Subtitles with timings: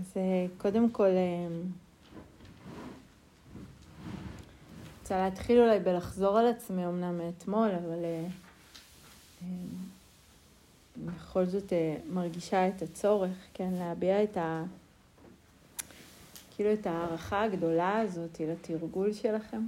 [0.00, 1.48] אז אה, קודם כל, אה,
[5.00, 8.26] רוצה להתחיל אולי בלחזור על עצמי, אמנם מאתמול, אבל אה,
[11.06, 11.72] בכל זאת
[12.12, 14.64] מרגישה את הצורך, כן, להביע את ה...
[16.56, 19.62] כאילו את ההערכה הגדולה הזאת לתרגול שלכם.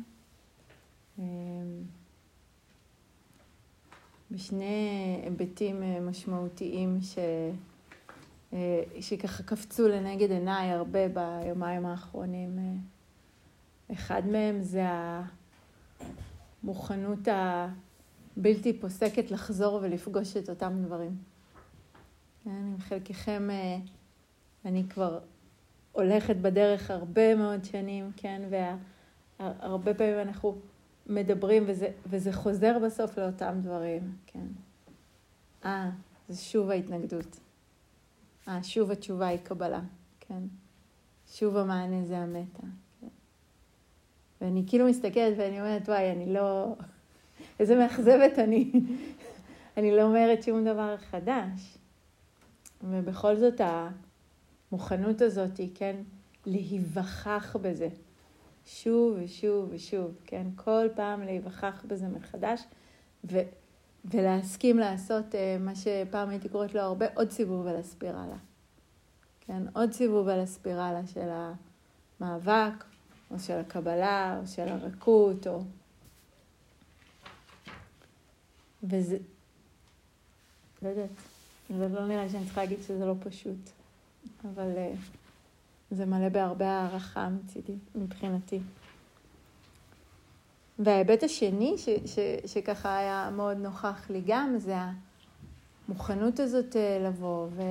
[4.31, 7.19] בשני היבטים משמעותיים ש...
[8.53, 12.59] אה, שככה קפצו לנגד עיניי הרבה ביומיים האחרונים.
[12.59, 12.75] אה,
[13.93, 14.83] אחד מהם זה
[16.63, 17.19] המוכנות
[18.37, 21.17] הבלתי פוסקת לחזור ולפגוש את אותם דברים.
[22.45, 23.77] כן, עם חלקכם אה,
[24.65, 25.19] אני כבר
[25.93, 28.43] הולכת בדרך הרבה מאוד שנים, כן,
[29.41, 30.59] והרבה פעמים אנחנו
[31.07, 34.47] מדברים וזה, וזה חוזר בסוף לאותם דברים, כן.
[35.65, 35.91] אה,
[36.29, 37.41] זה שוב ההתנגדות.
[38.49, 39.81] אה, שוב התשובה היא קבלה,
[40.21, 40.43] כן?
[41.33, 42.63] שוב המענה זה המטה.
[43.01, 43.07] כן?
[44.41, 46.77] ואני כאילו מסתכלת ואני אומרת, וואי, אני לא...
[47.61, 48.73] איזה מאכזבת אני.
[49.77, 51.79] אני לא אומרת שום דבר חדש.
[52.83, 53.61] ובכל זאת
[54.71, 55.97] המוכנות הזאת, כן,
[56.47, 57.89] להיווכח בזה.
[58.67, 60.47] שוב ושוב ושוב, כן?
[60.57, 62.63] כל פעם להיווכח בזה מחדש,
[63.25, 63.49] ו-
[64.05, 68.37] ולהסכים לעשות uh, מה שפעם הייתי קוראת לו הרבה, עוד סיבוב על הספירלה.
[69.41, 71.29] כן, עוד סיבוב על הספירלה של
[72.21, 72.85] המאבק,
[73.31, 75.63] או של הקבלה, או של הרכות, או...
[78.83, 79.19] וזה...
[80.83, 81.11] לא יודעת,
[81.77, 83.71] זה לא נראה לי שאני צריכה להגיד שזה לא פשוט,
[84.45, 84.99] אבל uh,
[85.91, 88.61] זה מלא בהרבה הערכה מצידי, מבחינתי.
[90.79, 94.75] וההיבט השני, ש, ש, שככה היה מאוד נוכח לי גם, זה
[95.89, 97.63] המוכנות הזאת אה, לבוא ו...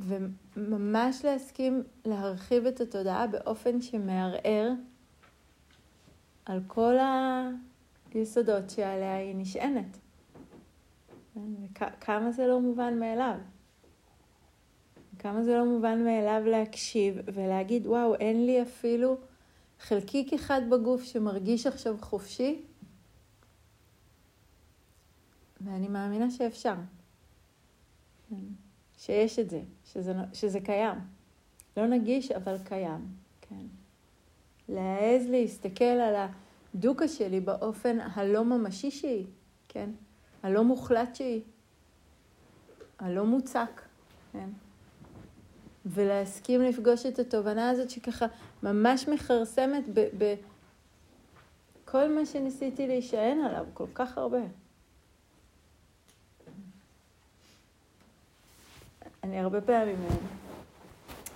[0.00, 4.72] וממש להסכים להרחיב את התודעה באופן שמערער
[6.44, 6.94] על כל
[8.14, 9.98] היסודות שעליה היא נשענת.
[12.00, 13.36] כמה זה לא מובן מאליו.
[15.18, 19.16] כמה זה לא מובן מאליו להקשיב ולהגיד, וואו, אין לי אפילו
[19.80, 22.62] חלקיק אחד בגוף שמרגיש עכשיו חופשי,
[25.60, 26.74] ואני מאמינה שאפשר.
[28.30, 28.36] כן.
[28.98, 29.60] שיש את זה,
[29.92, 30.98] שזה, שזה קיים.
[31.76, 33.08] לא נגיש, אבל קיים,
[33.40, 33.66] כן.
[34.68, 36.28] להעז להסתכל על
[36.74, 39.26] הדוקה שלי באופן הלא ממשי שהיא,
[39.68, 39.90] כן?
[40.42, 41.40] הלא מוחלט שהיא,
[42.98, 43.82] הלא מוצק,
[44.32, 44.48] כן?
[45.86, 48.26] ולהסכים לפגוש את התובנה הזאת שככה
[48.62, 49.84] ממש מכרסמת
[51.84, 54.40] בכל מה שניסיתי להישען עליו כל כך הרבה.
[59.22, 60.16] אני הרבה פעמים אה,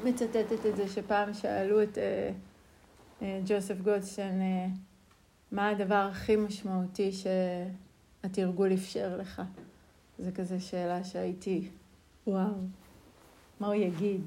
[0.04, 2.00] מצטטת את זה שפעם שאלו את uh,
[3.20, 4.78] uh, ג'וסף גולדשטיין uh,
[5.52, 9.42] מה הדבר הכי משמעותי שהתרגול אפשר לך.
[10.18, 11.68] זה כזה שאלה שהייתי,
[12.26, 12.50] וואו,
[13.60, 14.20] מה הוא יגיד?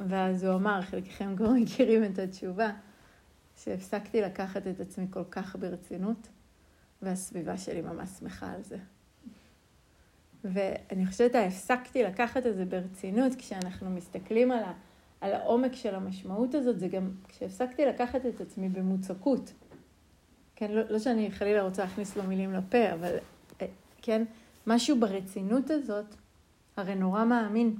[0.00, 2.70] ואז הוא אמר, חלקכם כבר מכירים את התשובה,
[3.56, 6.28] שהפסקתי לקחת את עצמי כל כך ברצינות,
[7.02, 8.78] והסביבה שלי ממש שמחה על זה.
[10.44, 14.72] ואני חושבת, הפסקתי לקחת את זה ברצינות, כשאנחנו מסתכלים על, ה,
[15.20, 19.52] על העומק של המשמעות הזאת, זה גם כשהפסקתי לקחת את עצמי במוצקות.
[20.56, 23.16] כן, לא, לא שאני חלילה רוצה להכניס לו מילים לפה, אבל
[23.62, 23.66] אה,
[24.02, 24.24] כן,
[24.66, 26.14] משהו ברצינות הזאת,
[26.78, 27.76] הרי נורא מאמין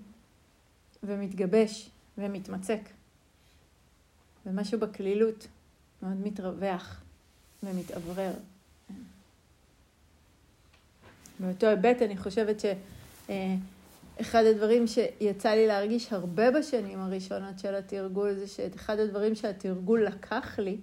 [1.02, 2.80] ומתגבש ומתמצק.
[4.46, 5.46] ומשהו בקלילות
[6.02, 7.02] מאוד מתרווח
[7.62, 8.32] ומתאוורר.
[11.40, 18.46] באותו היבט אני חושבת שאחד הדברים שיצא לי להרגיש הרבה בשנים הראשונות של התרגול זה
[18.46, 20.76] שאחד הדברים שהתרגול לקח לי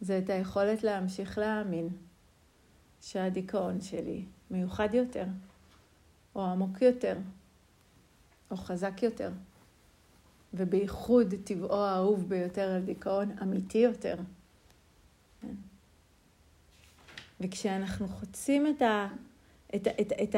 [0.00, 1.88] זה את היכולת להמשיך להאמין
[3.00, 5.24] שהדיכאון שלי מיוחד יותר,
[6.36, 7.18] או עמוק יותר,
[8.50, 9.30] או חזק יותר.
[10.54, 14.16] ובייחוד טבעו האהוב ביותר על דיכאון אמיתי יותר.
[15.40, 15.54] כן.
[17.40, 19.08] וכשאנחנו חוצים את, ה,
[19.74, 20.36] את, את, את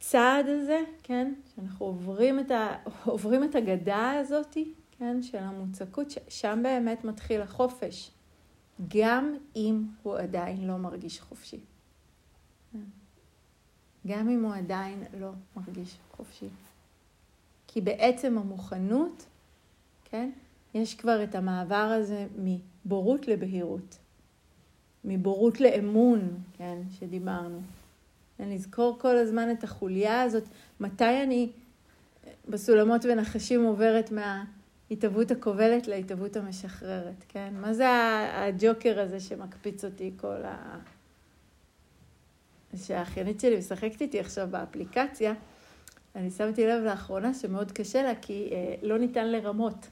[0.00, 4.56] הצעד הזה, כן, שאנחנו עוברים את, ה, עוברים את הגדה הזאת,
[4.98, 8.10] כן, של המוצקות, שם באמת מתחיל החופש,
[8.88, 11.60] גם אם הוא עדיין לא מרגיש חופשי.
[14.08, 16.48] גם אם הוא עדיין לא מרגיש חופשי.
[17.66, 19.26] כי בעצם המוכנות,
[20.04, 20.30] כן,
[20.74, 23.98] יש כבר את המעבר הזה מבורות לבהירות,
[25.04, 27.60] מבורות לאמון, כן, שדיברנו,
[28.40, 30.44] לזכור כל הזמן את החוליה הזאת,
[30.80, 31.50] מתי אני
[32.48, 37.54] בסולמות ונחשים עוברת מההתהוות הכובלת להתהוות המשחררת, כן?
[37.60, 37.86] מה זה
[38.32, 40.78] הג'וקר הזה שמקפיץ אותי כל ה...
[42.76, 45.34] שהאחיינית שלי משחקת איתי עכשיו באפליקציה,
[46.16, 49.86] אני שמתי לב לאחרונה שמאוד קשה לה, כי אה, לא ניתן לרמות.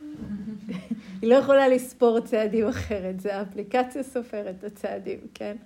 [1.22, 5.56] היא לא יכולה לספור צעדים אחרת, זה האפליקציה סופרת את הצעדים, כן?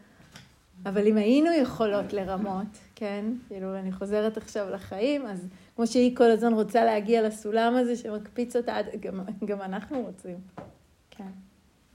[0.85, 3.25] אבל אם היינו יכולות לרמות, כן?
[3.49, 8.57] כאילו, אני חוזרת עכשיו לחיים, אז כמו שהיא כל הזמן רוצה להגיע לסולם הזה שמקפיץ
[8.57, 10.37] אותה, גם, גם אנחנו רוצים,
[11.11, 11.31] כן?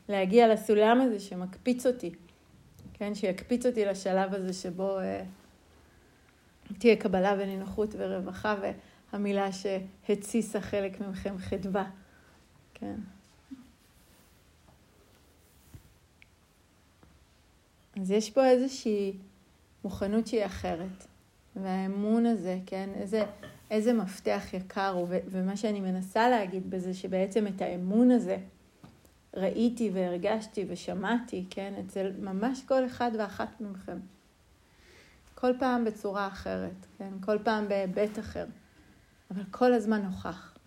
[0.09, 2.11] להגיע לסולם הזה שמקפיץ אותי,
[3.01, 3.15] כן?
[3.15, 5.23] שיקפיץ אותי לשלב הזה שבו אה,
[6.77, 8.55] תהיה קבלה ונינוחות ורווחה,
[9.13, 11.89] והמילה שהתסיסה חלק מכם חדווה,
[12.73, 12.95] כן?
[18.01, 19.13] אז יש פה איזושהי
[19.83, 21.07] מוכנות שהיא אחרת.
[21.55, 23.23] והאמון הזה, כן, איזה,
[23.71, 28.37] איזה מפתח יקר הוא, ומה שאני מנסה להגיד בזה, שבעצם את האמון הזה
[29.33, 33.97] ראיתי והרגשתי ושמעתי, כן, אצל ממש כל אחד ואחת מכם.
[35.35, 38.45] כל פעם בצורה אחרת, כן, כל פעם בהיבט אחר,
[39.31, 40.57] אבל כל הזמן נוכח.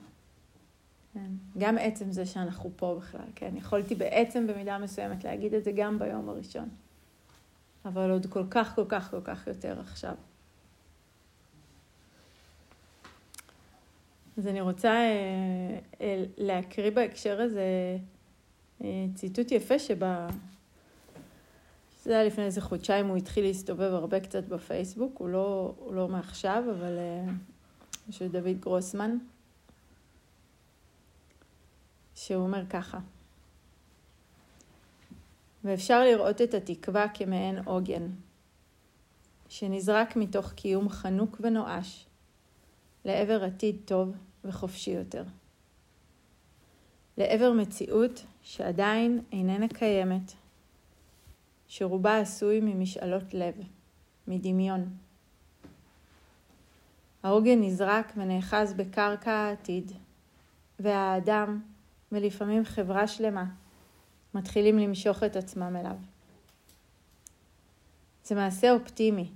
[1.14, 5.72] כן, גם עצם זה שאנחנו פה בכלל, כן, יכולתי בעצם במידה מסוימת להגיד את זה
[5.72, 6.68] גם ביום הראשון.
[7.84, 10.14] אבל עוד כל כך, כל כך, כל כך יותר עכשיו.
[14.38, 17.96] אז אני רוצה אה, אה, להקריא בהקשר הזה
[19.14, 20.28] ציטוט יפה שבה...
[22.02, 26.08] זה היה לפני איזה חודשיים, הוא התחיל להסתובב הרבה קצת בפייסבוק, הוא לא, הוא לא
[26.08, 26.98] מעכשיו, אבל
[28.10, 29.16] של דוד גרוסמן,
[32.14, 32.98] שהוא אומר ככה:
[35.64, 38.10] ואפשר לראות את התקווה כמעין עוגן,
[39.48, 42.06] שנזרק מתוך קיום חנוק ונואש
[43.04, 45.24] לעבר עתיד טוב וחופשי יותר.
[47.18, 50.32] לעבר מציאות שעדיין איננה קיימת,
[51.68, 53.54] שרובה עשוי ממשאלות לב,
[54.28, 54.88] מדמיון.
[57.22, 59.92] העוגן נזרק ונאחז בקרקע העתיד,
[60.80, 61.62] והאדם,
[62.12, 63.44] ולפעמים חברה שלמה,
[64.34, 65.96] מתחילים למשוך את עצמם אליו.
[68.24, 69.30] זה מעשה אופטימי,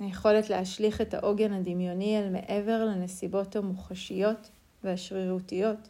[0.00, 4.50] היכולת להשליך את העוגן הדמיוני אל מעבר לנסיבות המוחשיות
[4.84, 5.88] והשרירותיות,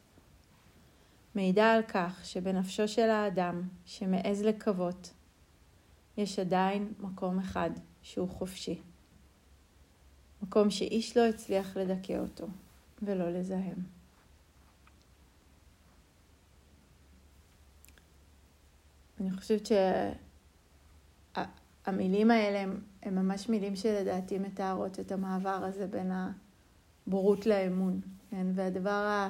[1.34, 5.12] מעידה על כך שבנפשו של האדם שמעז לקוות,
[6.16, 7.70] יש עדיין מקום אחד
[8.02, 8.81] שהוא חופשי.
[10.42, 12.46] מקום שאיש לא הצליח לדכא אותו
[13.02, 13.76] ולא לזהם.
[19.20, 19.69] אני חושבת
[21.86, 22.72] שהמילים האלה
[23.02, 26.12] הם ממש מילים שלדעתי מתארות את המעבר הזה בין
[27.06, 28.00] הבורות לאמון,
[28.31, 28.46] כן?
[28.54, 29.28] והדבר ה...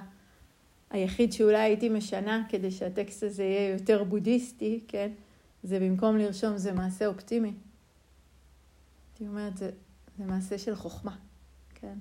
[0.94, 5.10] היחיד שאולי הייתי משנה כדי שהטקסט הזה יהיה יותר בודהיסטי, כן?
[5.62, 7.52] זה במקום לרשום זה מעשה אופטימי.
[9.12, 9.70] הייתי אומרת, זה,
[10.18, 11.16] זה מעשה של חוכמה,
[11.74, 11.94] כן?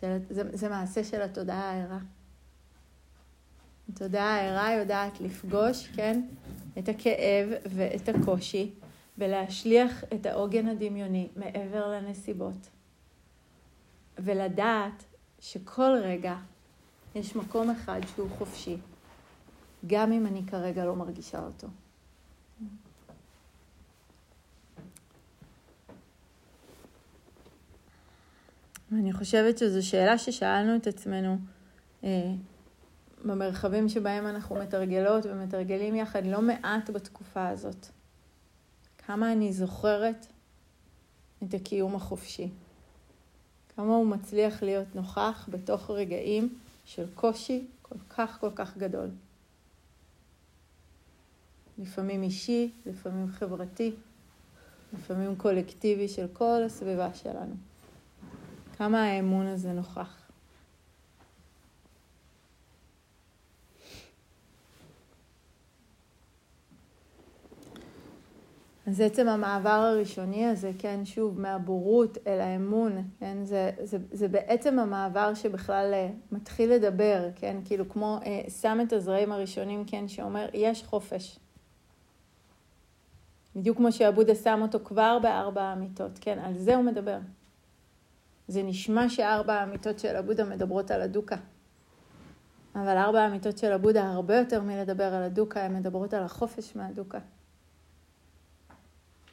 [0.00, 1.98] של, זה, זה מעשה של התודעה הערה.
[3.92, 6.20] התודעה הערה יודעת לפגוש, כן,
[6.78, 8.70] את הכאב ואת הקושי,
[9.18, 12.68] ולהשליח את העוגן הדמיוני מעבר לנסיבות.
[14.18, 15.04] ולדעת
[15.40, 16.36] שכל רגע
[17.14, 18.76] יש מקום אחד שהוא חופשי,
[19.86, 21.68] גם אם אני כרגע לא מרגישה אותו.
[28.92, 31.38] אני חושבת שזו שאלה ששאלנו את עצמנו
[32.04, 32.32] אה,
[33.24, 37.86] במרחבים שבהם אנחנו מתרגלות ומתרגלים יחד לא מעט בתקופה הזאת.
[38.98, 40.26] כמה אני זוכרת
[41.44, 42.48] את הקיום החופשי.
[43.76, 49.10] כמה הוא מצליח להיות נוכח בתוך רגעים של קושי כל כך כל כך גדול.
[51.78, 53.94] לפעמים אישי, לפעמים חברתי,
[54.92, 57.54] לפעמים קולקטיבי של כל הסביבה שלנו.
[58.76, 60.17] כמה האמון הזה נוכח.
[68.88, 74.78] אז עצם המעבר הראשוני הזה, כן, שוב, מהבורות אל האמון, כן, זה, זה, זה בעצם
[74.78, 80.48] המעבר שבכלל אה, מתחיל לדבר, כן, כאילו כמו אה, שם את הזרעים הראשונים, כן, שאומר,
[80.54, 81.38] יש חופש.
[83.56, 87.18] בדיוק כמו שעבודה שם אותו כבר בארבע האמיתות, כן, על זה הוא מדבר.
[88.48, 91.36] זה נשמע שארבע האמיתות של עבודה מדברות על הדוקה.
[92.74, 97.18] אבל ארבע האמיתות של עבודה, הרבה יותר מלדבר על הדוקה, הן מדברות על החופש מהדוקה.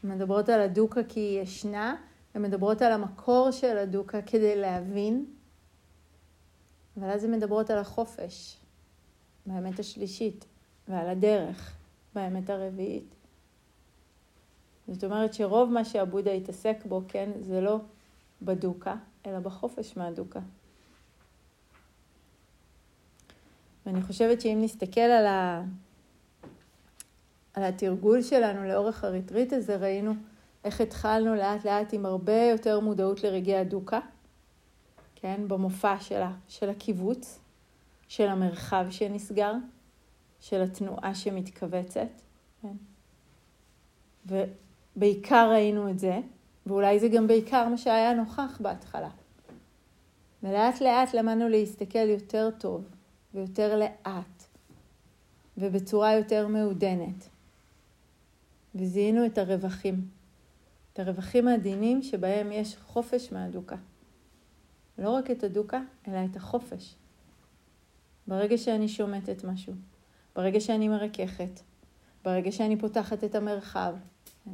[0.05, 1.95] מדברות על הדוקה כי היא ישנה,
[2.33, 5.25] הן מדברות על המקור של הדוקה כדי להבין,
[6.97, 8.57] אבל אז הן מדברות על החופש,
[9.45, 10.45] באמת השלישית,
[10.88, 11.75] ועל הדרך,
[12.15, 13.15] באמת הרביעית.
[14.88, 17.79] זאת אומרת שרוב מה שהבודה התעסק בו, כן, זה לא
[18.41, 18.95] בדוקה,
[19.25, 20.39] אלא בחופש מהדוקה.
[23.85, 25.63] ואני חושבת שאם נסתכל על, ה...
[27.55, 30.13] על התרגול שלנו לאורך הריטריט הזה, ראינו
[30.63, 34.00] איך התחלנו לאט לאט עם הרבה יותר מודעות לרגעי הדוקה,
[35.15, 37.39] כן, במופע שלה, של הקיבוץ,
[38.07, 39.53] של המרחב שנסגר,
[40.39, 42.07] של התנועה שמתכווצת,
[42.62, 42.75] כן.
[44.25, 46.19] ובעיקר ראינו את זה,
[46.65, 49.09] ואולי זה גם בעיקר מה שהיה נוכח בהתחלה.
[50.43, 52.83] ולאט לאט למדנו להסתכל יותר טוב
[53.33, 54.43] ויותר לאט
[55.57, 57.29] ובצורה יותר מעודנת.
[58.75, 60.08] וזיהינו את הרווחים,
[60.94, 63.75] את הרווחים העדינים שבהם יש חופש מהדוקה.
[64.98, 66.96] לא רק את הדוקה, אלא את החופש.
[68.27, 69.74] ברגע שאני שומטת משהו,
[70.36, 71.60] ברגע שאני מרככת,
[72.24, 73.96] ברגע שאני פותחת את המרחב.
[74.46, 74.51] כן.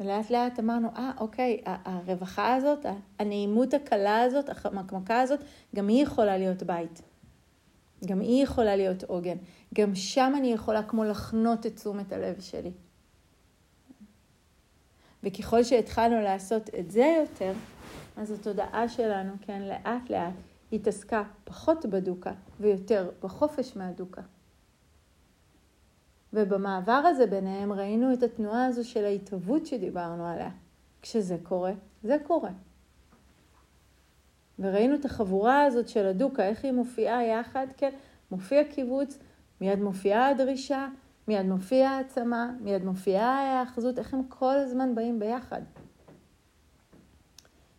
[0.00, 2.86] ולאט לאט אמרנו, אה, אוקיי, הרווחה הזאת,
[3.18, 5.40] הנעימות הקלה הזאת, המקמקה הזאת,
[5.74, 7.02] גם היא יכולה להיות בית.
[8.04, 9.36] גם היא יכולה להיות עוגן.
[9.74, 12.72] גם שם אני יכולה כמו לחנות את תשומת הלב שלי.
[15.22, 17.52] וככל שהתחלנו לעשות את זה יותר,
[18.16, 20.34] אז התודעה שלנו, כן, לאט לאט
[20.72, 24.22] התעסקה פחות בדוקה ויותר בחופש מהדוקה.
[26.32, 30.50] ובמעבר הזה ביניהם ראינו את התנועה הזו של ההתהוות שדיברנו עליה.
[31.02, 32.50] כשזה קורה, זה קורה.
[34.58, 37.90] וראינו את החבורה הזאת של הדוקה, איך היא מופיעה יחד, כן?
[38.30, 39.18] מופיע קיבוץ,
[39.60, 40.88] מיד מופיעה הדרישה,
[41.28, 45.62] מיד מופיעה העצמה, מיד מופיעה ההאחזות, איך הם כל הזמן באים ביחד.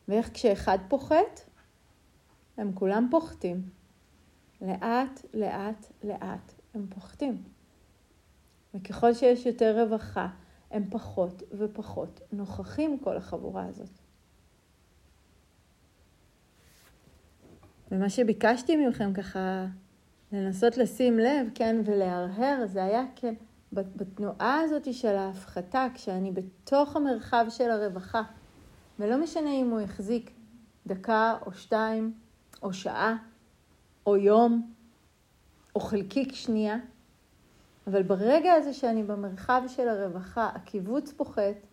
[0.08, 1.50] ואיך כשאחד פוחת,
[2.58, 3.62] הם כולם פוחתים.
[4.62, 7.44] לאט, לאט, לאט, הם פוחתים.
[8.74, 10.28] וככל שיש יותר רווחה,
[10.72, 14.03] הם פחות ופחות נוכחים כל החבורה הזאת.
[17.94, 19.66] ומה שביקשתי מכם ככה
[20.32, 23.34] לנסות לשים לב, כן, ולהרהר, זה היה כן,
[23.74, 28.22] בתנועה הזאת של ההפחתה, כשאני בתוך המרחב של הרווחה,
[29.00, 30.32] ולא משנה אם הוא החזיק
[30.88, 32.14] דקה או שתיים,
[32.64, 33.16] או שעה,
[34.06, 34.74] או יום,
[35.76, 36.78] או חלקיק שנייה,
[37.88, 41.68] אבל ברגע הזה שאני במרחב של הרווחה, הקיבוץ פוחת,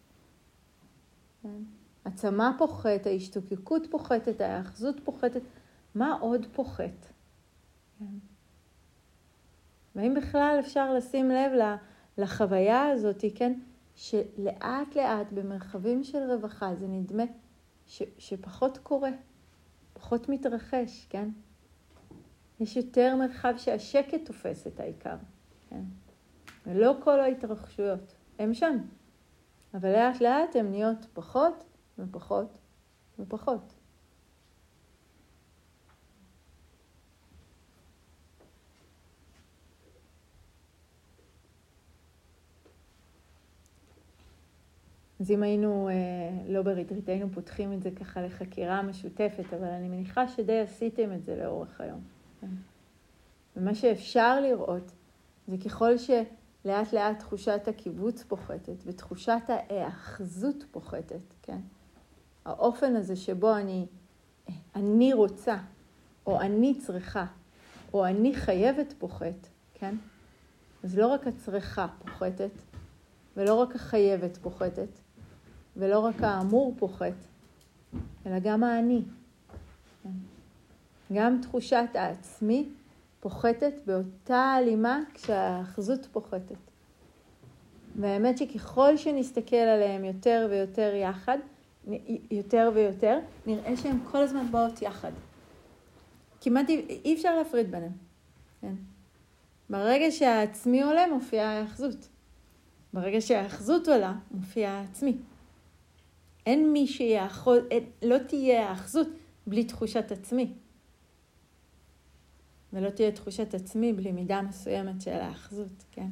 [1.42, 1.62] כן?
[2.04, 5.42] הצמא פוחת, ההשתוקקות פוחתת, ההאחזות פוחתת,
[5.94, 7.12] מה עוד פוחת?
[7.98, 8.04] כן?
[9.94, 11.52] והאם בכלל אפשר לשים לב
[12.18, 13.60] לחוויה הזאת, כן?
[13.94, 17.24] שלאט לאט במרחבים של רווחה זה נדמה
[17.86, 19.10] ש, שפחות קורה,
[19.92, 21.28] פחות מתרחש, כן?
[22.60, 25.16] יש יותר מרחב שהשקט תופס את העיקר.
[25.68, 25.82] כן?
[26.66, 28.76] ולא כל ההתרחשויות, הם שם.
[29.74, 31.64] אבל לאט לאט הן נהיות פחות
[31.98, 32.58] ופחות
[33.18, 33.79] ופחות.
[45.20, 45.94] אז אם היינו אה,
[46.48, 51.24] לא בריטריט, היינו פותחים את זה ככה לחקירה משותפת, אבל אני מניחה שדי עשיתם את
[51.24, 52.00] זה לאורך היום.
[52.40, 52.46] כן?
[53.56, 54.92] ומה שאפשר לראות
[55.48, 61.58] זה ככל שלאט לאט תחושת הקיבוץ פוחתת ותחושת ההאחזות פוחתת, כן?
[62.44, 63.86] האופן הזה שבו אני,
[64.74, 65.56] אני רוצה,
[66.26, 67.26] או אני צריכה,
[67.94, 69.94] או אני חייבת פוחת, כן?
[70.84, 72.62] אז לא רק הצריכה פוחתת,
[73.36, 75.00] ולא רק החייבת פוחתת,
[75.80, 77.12] ולא רק האמור פוחת,
[78.26, 79.02] אלא גם האני.
[81.12, 82.68] גם תחושת העצמי
[83.20, 86.56] פוחתת באותה הלימה כשהאחזות פוחתת.
[87.96, 91.38] והאמת שככל שנסתכל עליהם יותר ויותר יחד,
[92.30, 95.12] יותר ויותר, נראה שהן כל הזמן באות יחד.
[96.40, 97.92] כמעט אי אפשר להפריד ביניהם.
[98.60, 98.74] כן?
[99.70, 102.08] ברגע שהעצמי עולה, מופיעה האחזות.
[102.92, 105.16] ברגע שהאחזות עולה, מופיע העצמי.
[106.46, 107.58] אין מי שיאחוז,
[108.02, 109.08] לא תהיה האחזות
[109.46, 110.52] בלי תחושת עצמי.
[112.72, 116.08] ולא תהיה תחושת עצמי בלי מידה מסוימת של האחזות, כן?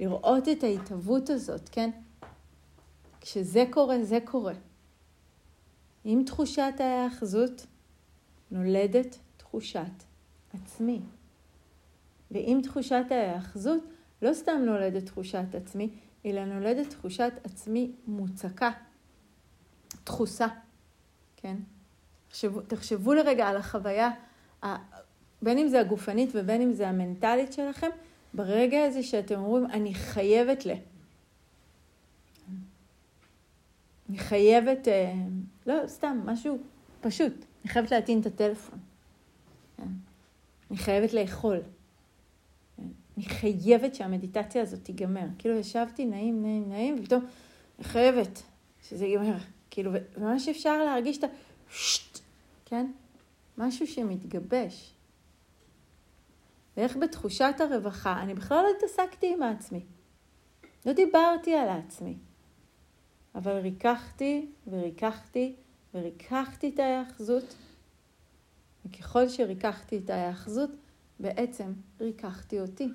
[0.00, 1.90] לראות את ההתהוות הזאת, כן?
[3.20, 4.54] כשזה קורה, זה קורה.
[6.04, 7.66] עם תחושת ההאחזות
[8.50, 10.04] נולדת תחושת
[10.54, 11.00] עצמי.
[12.30, 13.82] ועם תחושת ההאחזות
[14.22, 15.90] לא סתם נולדת תחושת עצמי,
[16.26, 18.70] אלא נולדת תחושת עצמי מוצקה,
[20.06, 20.46] דחוסה,
[21.36, 21.56] כן?
[22.28, 24.10] תחשבו, תחשבו לרגע על החוויה,
[25.42, 27.88] בין אם זה הגופנית ובין אם זה המנטלית שלכם,
[28.34, 30.70] ברגע הזה שאתם אומרים, אני חייבת ל...
[34.08, 35.12] אני חייבת, אה,
[35.66, 36.58] לא, סתם, משהו
[37.00, 37.32] פשוט.
[37.64, 38.78] אני חייבת להטעין את הטלפון.
[39.76, 39.88] כן?
[40.70, 41.60] אני חייבת לאכול.
[42.76, 42.82] כן?
[43.16, 45.26] אני חייבת שהמדיטציה הזאת תיגמר.
[45.38, 47.24] כאילו ישבתי נעים, נעים, נעים, ופתאום
[47.78, 48.42] אני חייבת
[48.88, 49.36] שזה ייגמר.
[49.76, 51.26] כאילו, ממש אפשר להרגיש את ה...
[51.70, 52.18] שט,
[52.64, 52.92] כן?
[53.58, 54.94] משהו שמתגבש.
[56.76, 59.84] ואיך בתחושת הרווחה, אני בכלל לא התעסקתי עם העצמי.
[60.86, 62.16] לא דיברתי על העצמי.
[63.34, 65.56] אבל ריככתי וריככתי
[65.94, 67.54] וריככתי את ההאחזות,
[68.86, 70.70] וככל שריככתי את ההאחזות,
[71.20, 72.88] בעצם ריככתי אותי.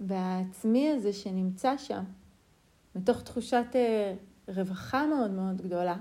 [0.00, 2.04] והעצמי הזה שנמצא שם,
[2.94, 4.14] מתוך תחושת אה,
[4.48, 5.96] רווחה מאוד מאוד גדולה,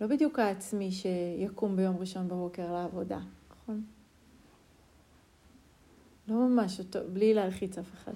[0.00, 3.18] לא בדיוק העצמי שיקום ביום ראשון בבוקר לעבודה,
[3.50, 3.84] נכון?
[6.28, 8.12] לא ממש אותו, בלי להלחיץ אף אחד.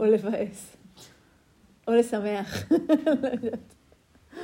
[0.00, 0.76] או לבאס.
[1.88, 2.70] או לשמח.
[3.22, 3.74] לא יודעת.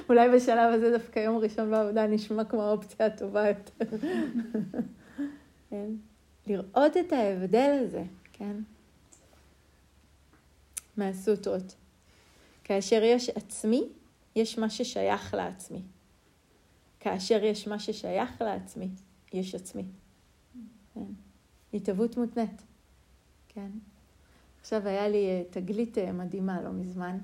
[0.08, 3.96] אולי בשלב הזה דווקא יום ראשון בעבודה נשמע כמו האופציה הטובה יותר.
[5.70, 5.90] כן?
[6.46, 8.56] לראות את ההבדל הזה, כן?
[10.96, 11.74] מהסוטרות.
[12.68, 13.88] כאשר יש עצמי,
[14.36, 15.82] יש מה ששייך לעצמי.
[17.00, 18.88] כאשר יש מה ששייך לעצמי,
[19.32, 19.84] יש עצמי.
[20.94, 21.00] כן?
[21.74, 22.62] התהוות מותנית,
[23.48, 23.70] כן?
[24.60, 27.18] עכשיו היה לי אה, תגלית אה, מדהימה לא מזמן.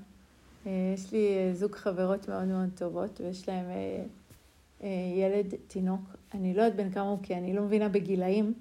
[0.65, 3.65] אה, יש לי זוג חברות מאוד מאוד טובות, ויש להם
[5.17, 6.01] ילד, תינוק.
[6.33, 8.53] אני לא יודעת בן כמה הוא, כי אני לא מבינה בגילאים,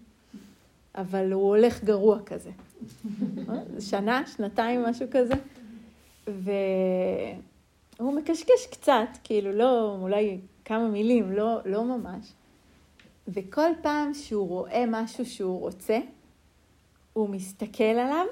[0.94, 2.50] אבל הוא הולך גרוע כזה.
[3.90, 5.34] שנה, שנתיים, משהו כזה.
[6.26, 12.32] והוא מקשקש קצת, כאילו לא, אולי כמה מילים, לא, לא ממש.
[13.28, 15.98] וכל פעם שהוא רואה משהו שהוא רוצה,
[17.12, 18.26] הוא מסתכל עליו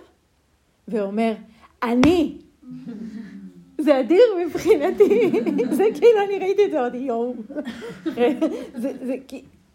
[0.89, 1.35] ואומר,
[1.83, 2.39] אני.
[3.79, 5.31] זה אדיר מבחינתי,
[5.79, 7.37] זה כאילו, אני ראיתי את זה עוד יום.
[8.83, 9.17] זה, זה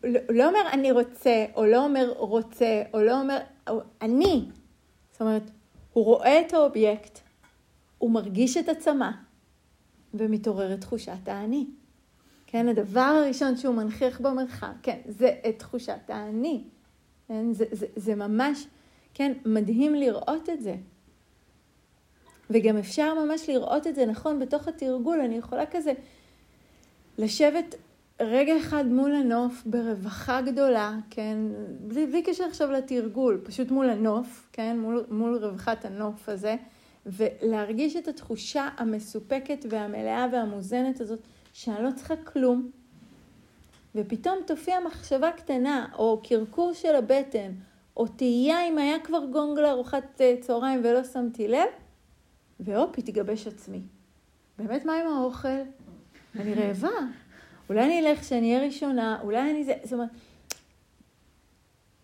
[0.03, 3.37] לא, לא אומר אני רוצה, או לא אומר רוצה, או לא אומר,
[4.01, 4.45] אני.
[5.11, 5.51] זאת אומרת,
[5.93, 7.19] הוא רואה את האובייקט,
[7.97, 9.09] הוא מרגיש את הצמא,
[10.13, 11.67] ומתעוררת תחושת האני.
[12.47, 16.63] כן, הדבר הראשון שהוא מנכיח במרחב, כן, זה את תחושת האני.
[17.27, 18.67] כן, זה, זה, זה ממש,
[19.13, 20.75] כן, מדהים לראות את זה.
[22.49, 25.19] וגם אפשר ממש לראות את זה נכון בתוך התרגול.
[25.19, 25.93] אני יכולה כזה
[27.17, 27.75] לשבת
[28.19, 31.37] רגע אחד מול הנוף ברווחה גדולה, כן,
[31.79, 36.55] בלי, בלי קשר עכשיו לתרגול, פשוט מול הנוף, כן, מול, מול רווחת הנוף הזה,
[37.07, 41.19] ולהרגיש את התחושה המסופקת והמלאה והמוזנת הזאת,
[41.53, 42.71] שאני לא צריכה כלום,
[43.95, 47.51] ופתאום תופיע מחשבה קטנה, או קרקור של הבטן,
[47.97, 51.67] או תהייה אם היה כבר גונג לארוחת אה, צהריים ולא שמתי לב,
[52.59, 53.81] והופ, התגבש עצמי.
[54.57, 55.61] באמת, מה עם האוכל?
[56.35, 56.89] אני רעבה.
[57.69, 59.73] אולי אני אלך שאני אהיה ראשונה, אולי אני זה...
[59.83, 60.09] זאת אומרת...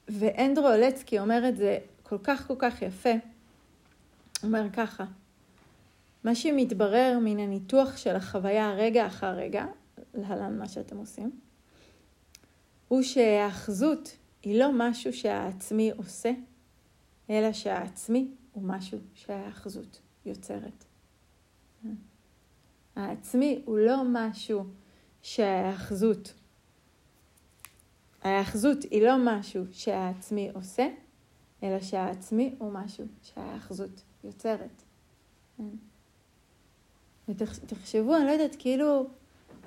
[0.07, 3.32] ואנדרו אולצקי אומר את זה כל כך כל כך יפה.
[4.43, 5.05] אומר ככה,
[6.23, 9.65] מה שמתברר מן הניתוח של החוויה רגע אחר רגע,
[10.13, 11.39] להלן מה שאתם עושים,
[12.87, 16.31] הוא שהאחזות היא לא משהו שהעצמי עושה,
[17.29, 20.85] אלא שהעצמי הוא משהו שהאחזות יוצרת.
[22.95, 24.65] העצמי הוא לא משהו
[25.21, 26.33] שהאחזות,
[28.21, 30.87] האחזות היא לא משהו שהעצמי עושה,
[31.63, 34.83] אלא שהעצמי הוא משהו שהאחזות יוצרת.
[37.29, 39.07] ותחשבו, אני לא יודעת, כאילו,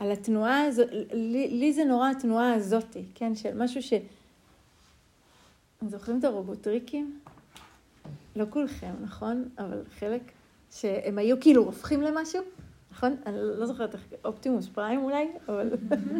[0.00, 3.92] על התנועה הזו, לי, לי זה נורא התנועה הזאתי, כן, של משהו ש...
[5.88, 7.20] זוכרים את הרובוטריקים?
[8.36, 9.48] לא כולכם, נכון?
[9.58, 10.22] אבל חלק.
[10.72, 12.42] שהם היו כאילו הופכים למשהו,
[12.92, 13.16] נכון?
[13.26, 15.70] אני לא זוכרת איך, אופטימוס פריים אולי, אבל...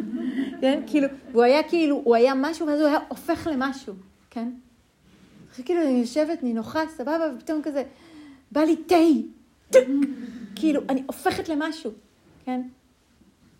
[0.61, 3.93] כן, כאילו, והוא היה כאילו, הוא היה משהו, ואז הוא היה הופך למשהו,
[4.29, 4.51] כן?
[5.65, 7.83] כאילו אני יושבת, נינוחה, סבבה, ופתאום כזה,
[8.51, 9.79] בא לי תה,
[10.55, 11.91] כאילו, אני הופכת למשהו,
[12.45, 12.61] כן?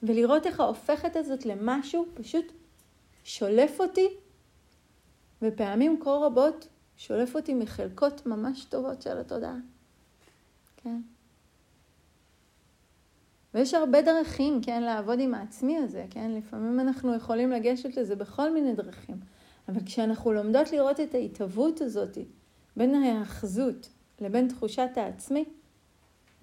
[0.04, 2.46] ולראות איך ההופכת הזאת למשהו פשוט
[3.24, 4.08] שולף אותי,
[5.42, 9.58] ופעמים כה רבות שולף אותי מחלקות ממש טובות של התודעה.
[10.78, 11.02] כן.
[13.54, 16.32] ויש הרבה דרכים, כן, לעבוד עם העצמי הזה, כן?
[16.32, 19.16] לפעמים אנחנו יכולים לגשת לזה בכל מיני דרכים.
[19.70, 22.18] אבל כשאנחנו לומדות לראות את ההתהוות הזאת
[22.78, 23.90] בין ההאחזות
[24.22, 25.46] לבין תחושת העצמי,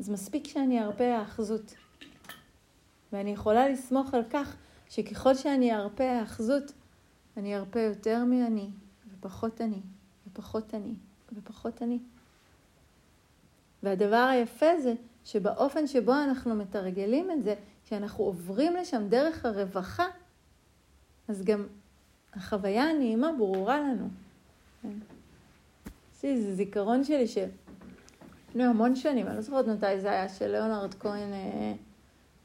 [0.00, 1.74] אז מספיק שאני ארפה האחזות.
[3.12, 4.56] ואני יכולה לסמוך על כך
[4.90, 6.72] שככל שאני ארפה האחזות,
[7.36, 8.70] אני ארפה יותר מאני,
[9.12, 9.80] ופחות אני,
[10.26, 10.94] ופחות אני,
[11.32, 11.98] ופחות אני.
[13.82, 20.06] והדבר היפה זה שבאופן שבו אנחנו מתרגלים את זה, כשאנחנו עוברים לשם דרך הרווחה,
[21.28, 21.66] אז גם
[22.32, 24.08] החוויה הנעימה ברורה לנו.
[26.16, 27.26] יש לי איזה זיכרון שלי
[28.54, 31.72] שלפני המון שנים, אני לא זוכרת מתי זה היה, שלאונרד כהן אה,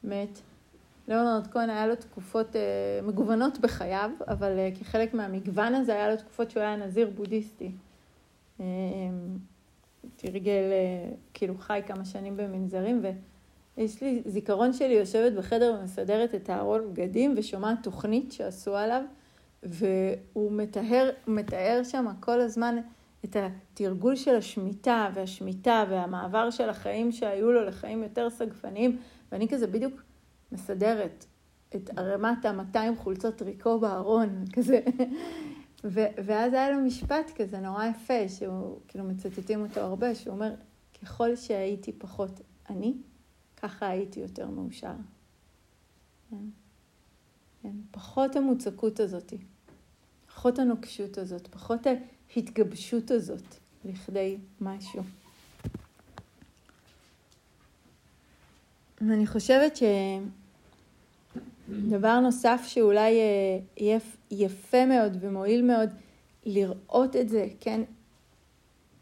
[0.03, 0.39] מת.
[1.07, 2.61] ליאונרד כהן היה לו תקופות אה,
[3.03, 7.71] מגוונות בחייו, אבל אה, כחלק מהמגוון הזה היה לו תקופות שהוא היה נזיר בודהיסטי.
[8.59, 8.65] אה,
[10.15, 13.01] תרגל, אה, כאילו חי כמה שנים במנזרים,
[13.77, 19.01] ויש לי זיכרון שלי יושבת בחדר ומסדרת את הארון בגדים ושומעת תוכנית שעשו עליו,
[19.63, 22.75] והוא מתאר, מתאר שם כל הזמן
[23.25, 28.97] את התרגול של השמיטה והשמיטה והמעבר של החיים שהיו לו לחיים יותר סגפניים,
[29.31, 30.01] ואני כזה בדיוק
[30.51, 31.25] מסדרת
[31.75, 34.79] את ערימת ה-200 חולצות טריקו בארון, כזה.
[35.83, 40.53] ו- ואז היה לו משפט כזה נורא יפה, שהוא, כאילו מצטטים אותו הרבה, שהוא אומר,
[41.01, 42.93] ככל שהייתי פחות אני,
[43.57, 44.93] ככה הייתי יותר מאושר.
[46.29, 46.35] כן?
[47.61, 47.75] כן?
[47.91, 49.33] פחות המוצקות הזאת,
[50.27, 51.87] פחות הנוקשות הזאת, פחות
[52.35, 55.03] ההתגבשות הזאת לכדי משהו.
[59.01, 59.79] אני חושבת
[61.69, 63.99] שדבר נוסף שאולי אה, יהיה
[64.31, 65.89] יפה מאוד ומועיל מאוד
[66.45, 67.81] לראות את זה, כן,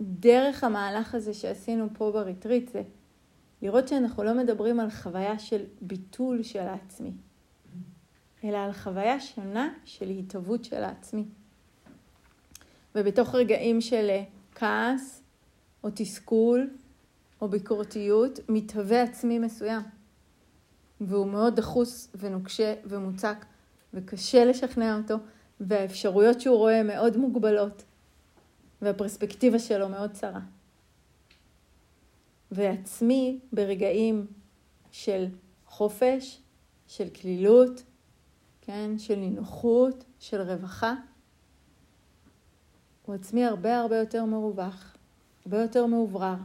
[0.02, 2.82] דרך המהלך הזה שעשינו פה בריטריט, זה
[3.62, 7.12] לראות שאנחנו לא מדברים על חוויה של ביטול של העצמי,
[8.44, 11.24] אלא על חוויה שונה של התהוות של העצמי.
[12.98, 14.24] ובתוך רגעים של אה,
[14.56, 15.22] כעס
[15.84, 16.70] או תסכול
[17.42, 19.82] או ביקורתיות, מתהווה עצמי מסוים.
[21.02, 23.46] והוא מאוד דחוס ונוקשה ומוצק,
[23.94, 25.16] וקשה לשכנע אותו,
[25.60, 27.84] והאפשרויות שהוא רואה מאוד מוגבלות,
[28.82, 30.40] והפרספקטיבה שלו מאוד צרה.
[32.52, 34.28] ועצמי ברגעים
[34.92, 35.26] של
[35.66, 36.42] חופש,
[36.88, 37.84] של כלילות,
[38.62, 40.94] כן, של נינוחות, של רווחה,
[43.08, 44.96] הוא עצמי הרבה הרבה יותר מרווח,
[45.46, 46.36] הרבה יותר מאוברר,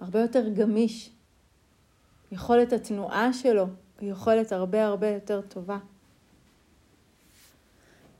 [0.00, 1.10] הרבה יותר גמיש.
[2.32, 3.66] יכולת התנועה שלו
[4.00, 5.78] היא יכולת הרבה הרבה יותר טובה.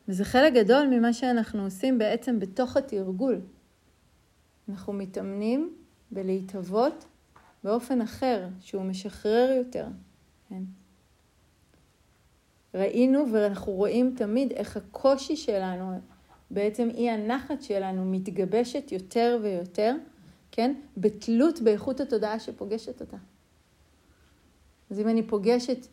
[0.09, 3.41] וזה חלק גדול ממה שאנחנו עושים בעצם בתוך התרגול.
[4.69, 5.77] אנחנו מתאמנים
[6.11, 7.05] בלהתהוות
[7.65, 9.87] באופן אחר, שהוא משחרר יותר.
[10.49, 10.63] כן?
[12.75, 16.01] ראינו ואנחנו רואים תמיד איך הקושי שלנו,
[16.51, 19.95] בעצם אי הנחת שלנו מתגבשת יותר ויותר,
[20.53, 20.75] כן?
[20.97, 23.17] בתלות באיכות התודעה שפוגשת אותה.
[24.91, 25.87] אז אם אני פוגשת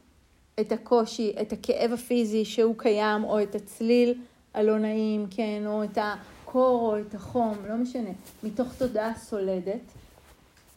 [0.60, 4.22] את הקושי, את הכאב הפיזי שהוא קיים, או את הצליל
[4.54, 8.10] הלא נעים, כן, או את הקור או את החום, לא משנה,
[8.44, 9.82] מתוך תודעה סולדת,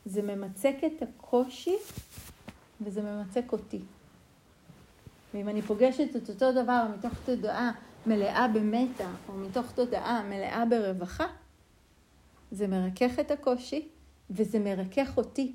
[0.07, 1.77] זה ממצק את הקושי
[2.81, 3.81] וזה ממצק אותי.
[5.35, 7.73] ואם אני פוגשת את אותו דבר מתוך תודעה
[8.07, 11.27] מלאה במטה, או מתוך תודעה מלאה ברווחה,
[12.51, 13.88] זה מרכך את הקושי
[14.31, 15.53] וזה מרכך אותי.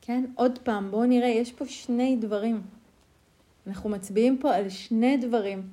[0.00, 0.24] כן?
[0.34, 2.62] עוד פעם, בואו נראה, יש פה שני דברים.
[3.66, 5.70] אנחנו מצביעים פה על שני דברים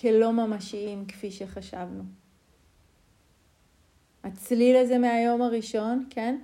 [0.00, 2.02] כלא ממשיים כפי שחשבנו.
[4.24, 6.38] הצליל הזה מהיום הראשון, כן?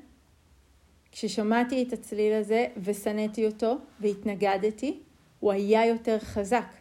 [1.13, 4.99] כששמעתי את הצליל הזה ושנאתי אותו והתנגדתי,
[5.41, 6.80] הוא היה יותר חזק.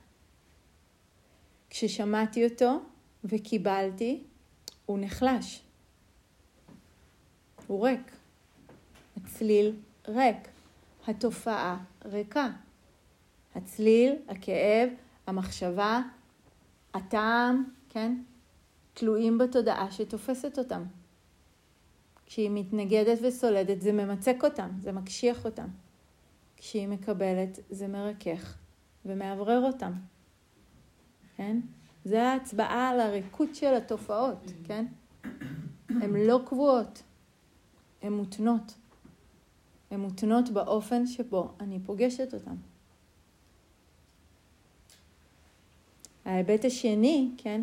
[1.69, 2.79] כששמעתי אותו
[3.23, 4.23] וקיבלתי,
[4.85, 5.63] הוא נחלש.
[7.67, 8.11] הוא ריק.
[9.17, 9.75] הצליל
[10.07, 10.47] ריק.
[11.07, 12.49] התופעה ריקה.
[13.55, 14.89] הצליל, הכאב,
[15.27, 16.01] המחשבה,
[16.93, 18.17] הטעם, כן?
[18.93, 20.83] תלויים בתודעה שתופסת אותם.
[22.25, 25.67] כשהיא מתנגדת וסולדת זה ממצק אותם, זה מקשיח אותם.
[26.57, 28.57] כשהיא מקבלת זה מרכך
[29.05, 29.91] ומאוורר אותם,
[31.39, 31.59] כן?
[32.05, 34.85] זה ההצבעה על הריקות של התופעות, כן?
[35.89, 37.03] הן לא קבועות,
[38.01, 38.75] הן מותנות.
[39.91, 42.55] הן מותנות באופן שבו אני פוגשת אותן.
[46.25, 47.61] ההיבט השני, כן,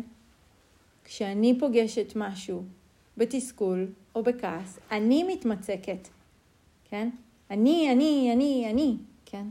[1.03, 2.63] כשאני פוגשת משהו
[3.17, 6.07] בתסכול או בכעס, אני מתמצקת,
[6.89, 7.09] כן?
[7.51, 9.47] אני, אני, אני, אני, כן?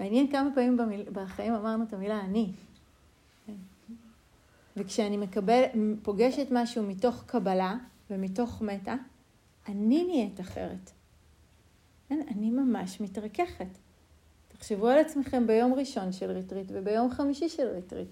[0.00, 1.04] מעניין כמה פעמים במיל...
[1.12, 2.52] בחיים אמרנו את המילה אני.
[4.78, 5.62] וכשאני מקבל,
[6.02, 7.76] פוגשת משהו מתוך קבלה,
[8.10, 8.94] ומתוך מטה,
[9.68, 10.90] אני נהיית אחרת.
[12.08, 13.66] כן, אני ממש מתרככת.
[14.48, 18.08] תחשבו על עצמכם ביום ראשון של ריטריט וביום חמישי של ריטריט.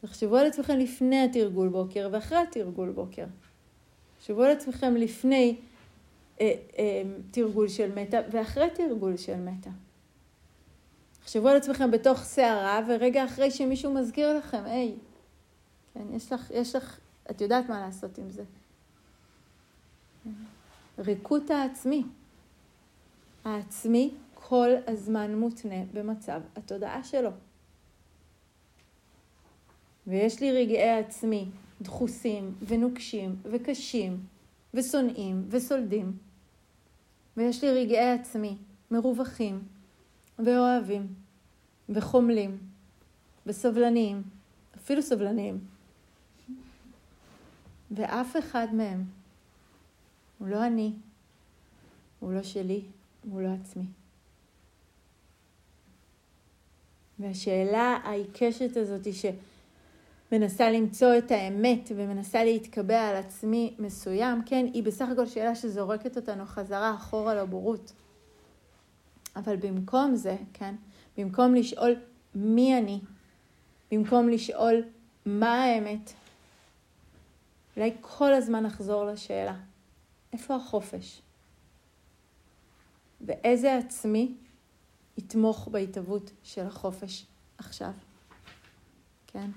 [0.00, 3.24] תחשבו על עצמכם לפני התרגול בוקר ואחרי התרגול בוקר.
[4.18, 5.56] תחשבו על עצמכם לפני
[6.40, 9.70] אה, אה, תרגול של מטה ואחרי תרגול של מטה.
[11.20, 14.94] תחשבו על עצמכם בתוך סערה ורגע אחרי שמישהו מזכיר לכם, היי,
[15.96, 16.98] כן, יש לך, יש לך,
[17.30, 18.44] את יודעת מה לעשות עם זה.
[20.98, 22.04] ריקות העצמי.
[23.44, 27.30] העצמי כל הזמן מותנה במצב התודעה שלו.
[30.06, 31.48] ויש לי רגעי עצמי
[31.82, 34.24] דחוסים ונוקשים וקשים
[34.74, 36.18] ושונאים וסולדים.
[37.36, 38.56] ויש לי רגעי עצמי
[38.90, 39.62] מרווחים
[40.38, 41.14] ואוהבים
[41.88, 42.58] וחומלים
[43.46, 44.22] וסבלניים,
[44.76, 45.75] אפילו סבלניים.
[47.90, 49.04] ואף אחד מהם
[50.38, 50.92] הוא לא אני,
[52.20, 52.82] הוא לא שלי,
[53.30, 53.84] הוא לא עצמי.
[57.18, 59.14] והשאלה העיקשת הזאת היא
[60.32, 66.16] שמנסה למצוא את האמת ומנסה להתקבע על עצמי מסוים, כן, היא בסך הכל שאלה שזורקת
[66.16, 67.92] אותנו חזרה אחורה לבורות.
[69.36, 70.74] אבל במקום זה, כן,
[71.18, 71.94] במקום לשאול
[72.34, 73.00] מי אני,
[73.92, 74.82] במקום לשאול
[75.26, 76.12] מה האמת,
[77.76, 79.56] אולי כל הזמן נחזור לשאלה,
[80.32, 81.22] איפה החופש?
[83.20, 84.36] ואיזה עצמי
[85.18, 87.26] יתמוך בהתהוות של החופש
[87.58, 87.92] עכשיו?
[89.26, 89.50] כן?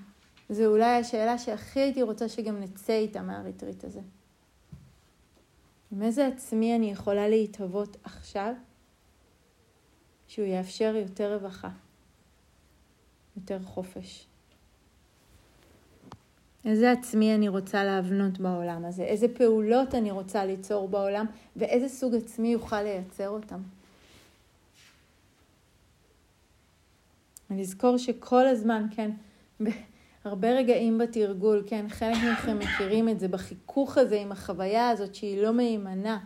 [0.50, 4.00] זו אולי השאלה שהכי הייתי רוצה שגם נצא איתה מהריטריט הזה.
[5.92, 8.54] עם איזה עצמי אני יכולה להתהוות עכשיו,
[10.26, 11.70] שהוא יאפשר יותר רווחה,
[13.36, 14.29] יותר חופש.
[16.64, 22.14] איזה עצמי אני רוצה להבנות בעולם הזה, איזה פעולות אני רוצה ליצור בעולם, ואיזה סוג
[22.14, 23.60] עצמי יוכל לייצר אותם.
[27.50, 29.10] ולזכור שכל הזמן, כן,
[30.24, 35.42] בהרבה רגעים בתרגול, כן, חלק מכם מכירים את זה, בחיכוך הזה עם החוויה הזאת שהיא
[35.42, 36.18] לא מהימנה,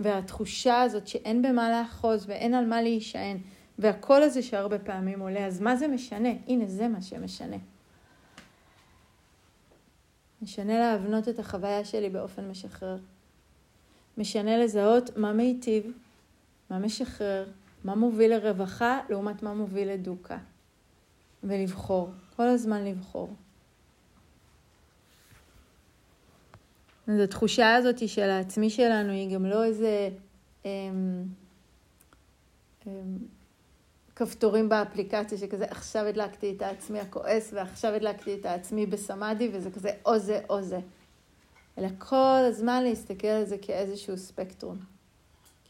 [0.00, 3.38] והתחושה הזאת שאין במה לאחוז ואין על מה להישען,
[3.78, 6.28] והקול הזה שהרבה פעמים עולה, אז מה זה משנה?
[6.46, 7.56] הנה, זה מה שמשנה.
[10.42, 12.98] משנה להבנות את החוויה שלי באופן משחרר.
[14.18, 15.92] משנה לזהות מה מיטיב,
[16.70, 17.46] מה משחרר,
[17.84, 20.38] מה מוביל לרווחה לעומת מה מוביל לדוקה.
[21.44, 23.34] ולבחור, כל הזמן לבחור.
[27.06, 30.08] אז התחושה הזאת של העצמי שלנו היא גם לא איזה
[30.64, 31.24] אמ,
[32.86, 33.18] אמ,
[34.26, 39.90] כפתורים באפליקציה שכזה עכשיו הדלקתי את העצמי הכועס ועכשיו הדלקתי את העצמי בסמאדי וזה כזה
[40.06, 40.80] או זה או זה.
[41.78, 44.76] אלא כל הזמן להסתכל על זה כאיזשהו ספקטרום.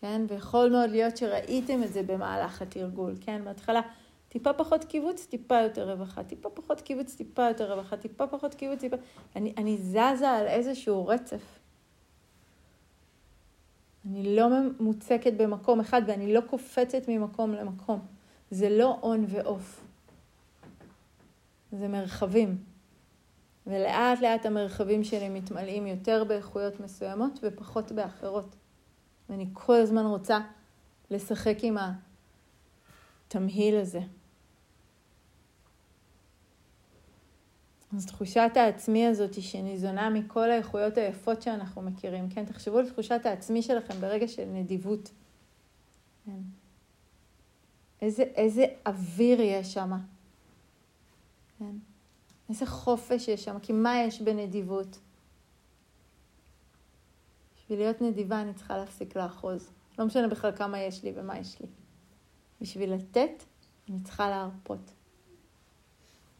[0.01, 0.23] כן?
[0.29, 3.45] ויכול מאוד להיות שראיתם את זה במהלך התרגול, כן?
[3.45, 3.81] בהתחלה
[4.29, 8.81] טיפה פחות קיבוץ, טיפה יותר רווחה, טיפה פחות קיבוץ, טיפה יותר רווחה, טיפה פחות קיבוץ,
[8.81, 8.97] טיפה...
[9.37, 11.43] אני, אני זזה על איזשהו רצף.
[14.11, 14.49] אני לא
[14.81, 18.01] מוצקת במקום אחד ואני לא קופצת ממקום למקום.
[18.53, 19.85] זה לא און ואוף.
[21.73, 22.65] זה מרחבים.
[23.67, 28.57] ולאט לאט המרחבים שלי מתמלאים יותר באיכויות מסוימות ופחות באחרות.
[29.29, 30.39] ואני כל הזמן רוצה
[31.11, 31.77] לשחק עם
[33.29, 34.01] התמהיל הזה.
[37.97, 42.45] אז תחושת העצמי הזאת שניזונה מכל האיכויות היפות שאנחנו מכירים, כן?
[42.45, 45.11] תחשבו על תחושת העצמי שלכם ברגע של נדיבות.
[46.27, 46.62] כן.
[48.03, 49.93] איזה, איזה אוויר יש שם.
[51.59, 51.77] כן?
[52.49, 54.99] איזה חופש יש שם, כי מה יש בנדיבות?
[57.57, 59.71] בשביל להיות נדיבה אני צריכה להפסיק לאחוז.
[59.99, 61.67] לא משנה בכלל כמה יש לי ומה יש לי.
[62.61, 63.45] בשביל לתת,
[63.89, 64.93] אני צריכה להרפות.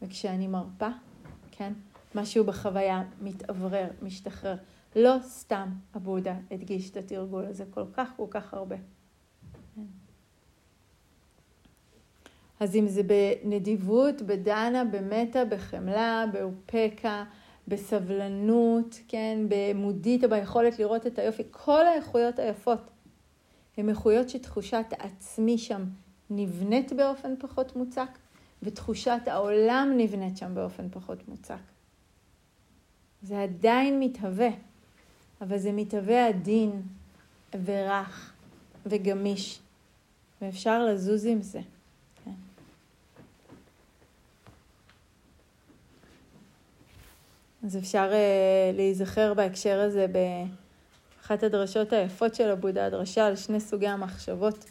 [0.01, 0.89] וכשאני מרפה,
[1.51, 1.73] כן,
[2.15, 4.55] משהו בחוויה מתאוורר, משתחרר.
[4.95, 8.75] לא סתם הבודה הדגיש את התרגול הזה כל כך כל כך הרבה.
[12.63, 17.23] אז אם זה בנדיבות, בדנה, במטה, בחמלה, באופקה,
[17.67, 22.79] בסבלנות, כן, במודית, ביכולת לראות את היופי, כל האיכויות היפות
[23.77, 25.83] הן איכויות שתחושת העצמי שם
[26.29, 28.09] נבנית באופן פחות מוצק,
[28.63, 31.55] ותחושת העולם נבנית שם באופן פחות מוצק.
[33.21, 34.49] זה עדיין מתהווה,
[35.41, 36.81] אבל זה מתהווה עדין
[37.65, 38.33] ורך
[38.85, 39.59] וגמיש,
[40.41, 41.61] ואפשר לזוז עם זה.
[47.63, 53.87] אז אפשר uh, להיזכר בהקשר הזה באחת הדרשות היפות של הבודה, הדרשה על שני סוגי
[53.87, 54.65] המחשבות.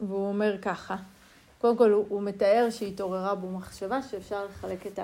[0.00, 0.96] והוא אומר ככה,
[1.58, 4.98] קודם כל הוא, הוא מתאר שהתעוררה בו מחשבה שאפשר לחלק את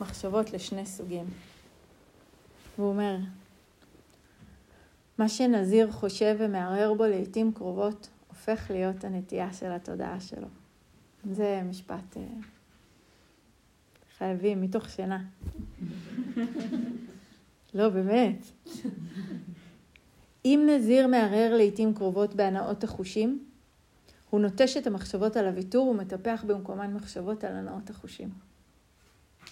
[0.00, 1.26] המחשבות לשני סוגים.
[2.78, 3.16] והוא אומר,
[5.18, 10.48] מה שנזיר חושב ומערער בו לעיתים קרובות, הופך להיות הנטייה של התודעה שלו.
[11.32, 12.55] זה משפט uh,
[14.18, 15.22] חייבים, מתוך שינה.
[17.74, 18.46] לא, באמת.
[20.44, 23.44] אם נזיר מערער לעיתים קרובות בהנאות החושים,
[24.30, 28.28] הוא נוטש את המחשבות על הוויתור ומטפח במקומן מחשבות על הנאות החושים.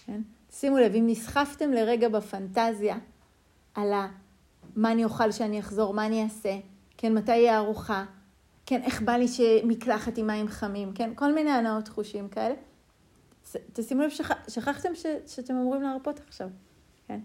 [0.06, 0.22] כן?
[0.50, 2.98] שימו לב, אם נסחפתם לרגע בפנטזיה
[3.74, 4.08] על ה...
[4.76, 6.58] מה אני אוכל שאני אחזור, מה אני אעשה,
[6.96, 8.04] כן, מתי יהיה ארוחה,
[8.66, 12.54] כן, איך בא לי שמקלחת עם מים חמים, כן, כל מיני הנאות חושים כאלה.
[13.72, 14.30] תשימו לב, שכ...
[14.48, 15.06] שכחתם ש...
[15.26, 16.48] שאתם אמורים להרפות עכשיו,
[17.08, 17.20] כן?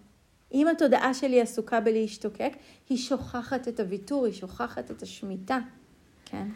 [0.54, 2.54] אם התודעה שלי עסוקה בלהשתוקק,
[2.90, 5.60] היא שוכחת את הוויתור, היא שוכחת את השמיטה,
[6.26, 6.48] כן?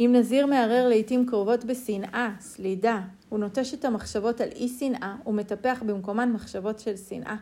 [0.00, 5.82] אם נזיר מערער לעיתים קרובות בשנאה, סלידה, הוא נוטש את המחשבות על אי שנאה ומטפח
[5.86, 7.36] במקומן מחשבות של שנאה.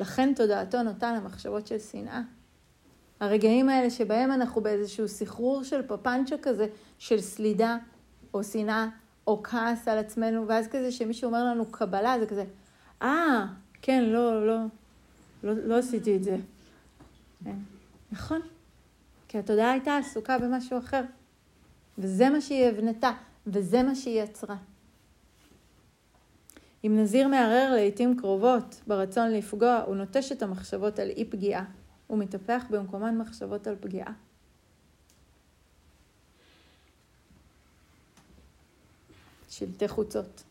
[0.00, 2.20] לכן תודעתו נוטה למחשבות של שנאה.
[3.20, 6.66] הרגעים האלה שבהם אנחנו באיזשהו סחרור של פפנצ'ו כזה,
[6.98, 7.76] של סלידה
[8.34, 8.88] או שנאה
[9.26, 12.44] או כעס על עצמנו, ואז כזה שמישהו אומר לנו קבלה, זה כזה,
[13.02, 13.48] אה, ah,
[13.82, 14.56] כן, לא, לא,
[15.42, 16.36] לא, לא עשיתי את זה.
[17.44, 17.56] כן.
[18.12, 18.40] נכון,
[19.28, 21.02] כי התודעה הייתה עסוקה במשהו אחר,
[21.98, 23.10] וזה מה שהיא הבנתה,
[23.46, 24.56] וזה מה שהיא יצרה.
[26.84, 31.64] אם נזיר מערער לעיתים קרובות ברצון לפגוע, הוא נוטש את המחשבות על אי פגיעה,
[32.10, 34.12] ומטפח במקומן מחשבות על פגיעה.
[39.54, 40.42] שלטי חוצות.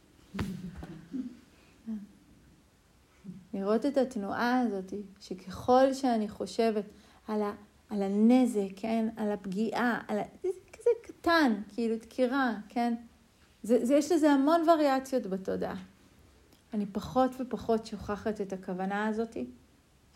[3.54, 6.86] לראות את התנועה הזאת, שככל שאני חושבת
[7.28, 7.54] על, ה,
[7.90, 12.94] על הנזק, כן, על הפגיעה, על ה, זה כזה קטן, כאילו דקירה, כן,
[13.64, 15.76] זה, זה, יש לזה המון וריאציות בתודעה.
[16.74, 19.38] אני פחות ופחות שוכחת את הכוונה הזאת,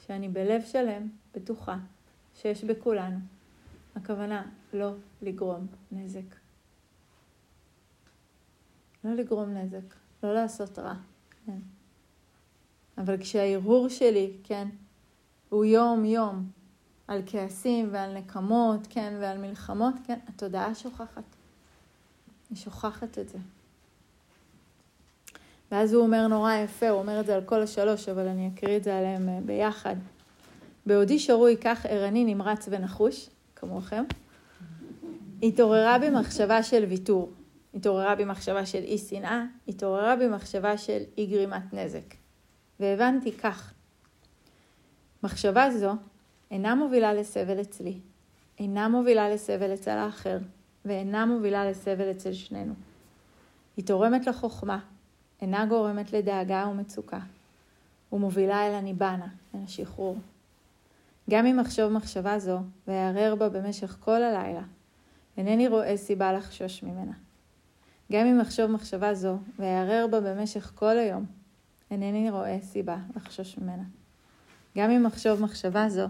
[0.06, 1.78] שאני בלב שלם בטוחה
[2.36, 3.18] שיש בכולנו
[3.96, 6.47] הכוונה לא לגרום נזק.
[9.08, 10.94] לא לגרום נזק, לא לעשות רע,
[11.46, 11.58] כן.
[12.98, 14.68] אבל כשההרהור שלי, כן,
[15.50, 16.50] הוא יום-יום
[17.08, 21.24] על כעסים ועל נקמות, כן, ועל מלחמות, כן, התודעה שוכחת.
[22.50, 23.38] היא שוכחת את זה.
[25.72, 28.78] ואז הוא אומר נורא יפה, הוא אומר את זה על כל השלוש, אבל אני אקריא
[28.78, 29.96] את זה עליהם אה, ביחד.
[30.86, 34.04] בעודי שרוי כך ערני נמרץ ונחוש, כמוכם,
[35.44, 37.32] התעוררה בי מחשבה של ויתור,
[37.78, 42.14] התעוררה בי מחשבה של אי שנאה, התעוררה בי מחשבה של אי גרימת נזק.
[42.80, 43.74] והבנתי כך,
[45.24, 45.94] מחשבה זו
[46.52, 48.00] אינה מובילה לסבל אצלי,
[48.60, 50.38] אינה מובילה לסבל אצל האחר,
[50.86, 52.74] ואינה מובילה לסבל אצל שנינו.
[53.78, 54.80] היא תורמת לחוכמה,
[55.42, 57.20] אינה גורמת לדאגה ומצוקה,
[58.12, 60.18] ומובילה אל הניבנה, אל השחרור.
[61.30, 64.64] גם אם אחשוב מחשבה זו, ואערער בה במשך כל הלילה,
[65.38, 67.27] אינני רואה סיבה לחשוש ממנה.
[68.12, 71.26] גם אם אחשוב מחשבה זו, ואערער בה במשך כל היום,
[71.92, 73.84] אינני רואה סיבה לחשוש ממנה.
[74.78, 76.08] גם אם אחשוב מחשבה זו,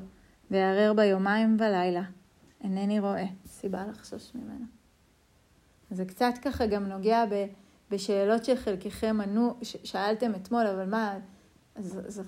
[0.51, 2.03] ואערער בה יומיים ולילה,
[2.63, 4.65] אינני רואה סיבה לחשוש ממנה.
[5.91, 7.45] זה קצת ככה גם נוגע ב...
[7.91, 11.17] בשאלות שחלקכם ענו, שאלתם אתמול, אבל מה,
[11.75, 12.21] אז, אז,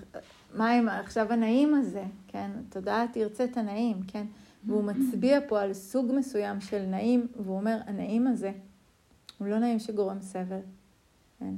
[0.53, 2.51] מה עם עכשיו הנעים הזה, כן?
[2.67, 4.25] התודעה תרצה את הנעים, כן?
[4.63, 8.51] והוא מצביע פה על סוג מסוים של נעים, והוא אומר, הנעים הזה
[9.39, 10.59] הוא לא נעים שגורם סבל,
[11.39, 11.53] כן?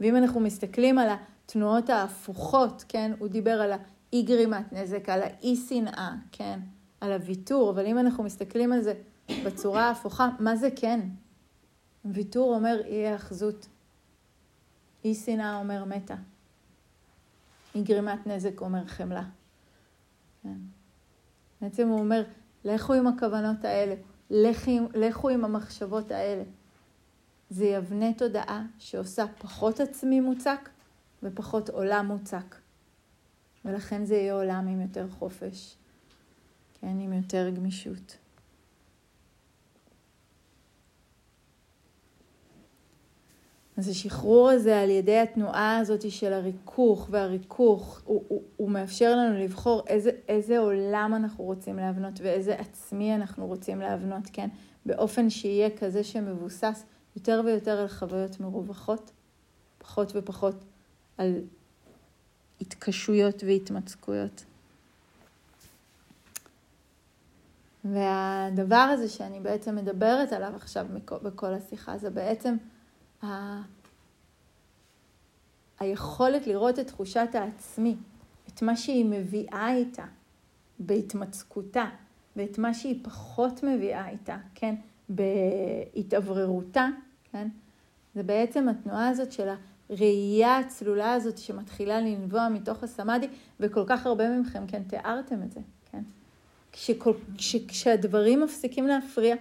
[0.00, 3.12] ואם אנחנו מסתכלים על התנועות ההפוכות, כן?
[3.18, 6.60] הוא דיבר על האי גרימת נזק, על האי שנאה, כן?
[7.00, 8.94] על הוויתור, אבל אם אנחנו מסתכלים על זה
[9.44, 11.00] בצורה ההפוכה, מה זה כן?
[12.04, 13.68] ויתור אומר אי האחזות.
[15.04, 16.14] אי שנאה אומר מתה.
[17.74, 19.24] אי גרימת נזק אומר חמלה.
[20.42, 20.58] כן.
[21.60, 22.24] בעצם הוא אומר,
[22.64, 23.94] לכו עם הכוונות האלה,
[24.30, 26.42] לכו, לכו עם המחשבות האלה.
[27.50, 30.68] זה יבנה תודעה שעושה פחות עצמי מוצק
[31.22, 32.54] ופחות עולם מוצק.
[33.64, 35.76] ולכן זה יהיה עולם עם יותר חופש,
[36.80, 38.16] כן, עם יותר גמישות.
[43.76, 49.38] אז השחרור הזה על ידי התנועה הזאת של הריכוך והריכוך, הוא, הוא, הוא מאפשר לנו
[49.38, 54.48] לבחור איזה, איזה עולם אנחנו רוצים להבנות ואיזה עצמי אנחנו רוצים להבנות, כן?
[54.86, 56.84] באופן שיהיה כזה שמבוסס
[57.18, 59.10] יותר ויותר על חוויות מרווחות,
[59.78, 60.54] פחות ופחות
[61.18, 61.40] על
[62.60, 64.44] התקשויות והתמצקויות.
[67.84, 70.86] והדבר הזה שאני בעצם מדברת עליו עכשיו
[71.22, 72.56] בכל השיחה זה בעצם
[73.24, 73.26] ה...
[75.80, 77.96] היכולת לראות את תחושת העצמי,
[78.48, 80.04] את מה שהיא מביאה איתה
[80.78, 81.84] בהתמצקותה,
[82.36, 84.74] ואת מה שהיא פחות מביאה איתה, כן,
[85.08, 86.88] בהתאווררותה,
[87.32, 87.48] כן,
[88.14, 89.48] זה בעצם התנועה הזאת של
[89.90, 93.26] הראייה הצלולה הזאת שמתחילה לנבוע מתוך הסמאדי,
[93.60, 95.60] וכל כך הרבה מכם כן תיארתם את זה,
[95.92, 96.02] כן.
[96.72, 99.36] כשכל, כש, כשהדברים מפסיקים להפריע,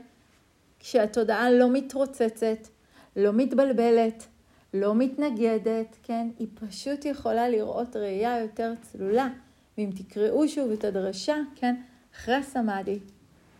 [0.79, 2.67] כשהתודעה לא מתרוצצת,
[3.15, 4.27] לא מתבלבלת,
[4.73, 6.27] לא מתנגדת, כן?
[6.39, 9.29] היא פשוט יכולה לראות ראייה יותר צלולה.
[9.77, 11.75] ואם תקראו שוב את הדרשה, כן?
[12.15, 12.99] אחרי הסמאדי,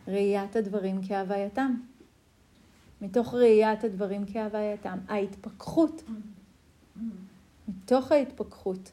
[0.08, 1.74] ראיית הדברים כהווייתם.
[3.02, 6.02] מתוך ראיית הדברים כהווייתם, ההתפכחות,
[7.68, 8.92] מתוך ההתפכחות,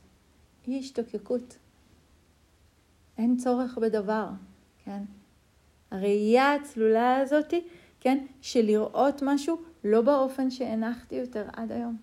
[0.66, 1.58] היא השתוקקות.
[3.18, 4.30] אין צורך בדבר,
[4.84, 5.04] כן?
[5.92, 7.68] הראייה הצלולה הזאתי,
[8.00, 8.26] כן?
[8.42, 11.98] של לראות משהו לא באופן שהנחתי יותר עד היום.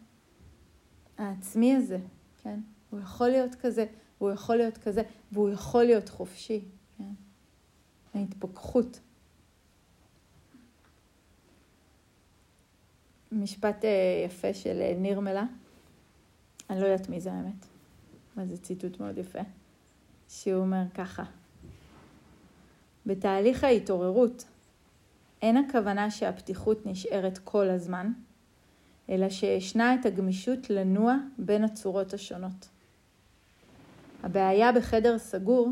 [1.18, 1.98] העצמי הזה,
[2.42, 2.60] כן?
[2.90, 3.86] הוא יכול להיות כזה,
[4.18, 6.64] הוא יכול להיות כזה, והוא יכול להיות חופשי,
[6.98, 7.12] כן?
[8.14, 9.00] ההתפכחות.
[13.32, 15.44] משפט אה, יפה של אה, נירמלה,
[16.70, 17.66] אני לא יודעת מי זה האמת,
[18.36, 19.38] אבל זה ציטוט מאוד יפה,
[20.28, 21.24] שהוא אומר ככה:
[23.06, 24.44] בתהליך ההתעוררות
[25.42, 28.12] אין הכוונה שהפתיחות נשארת כל הזמן,
[29.10, 32.68] אלא שישנה את הגמישות לנוע בין הצורות השונות.
[34.22, 35.70] הבעיה בחדר סגור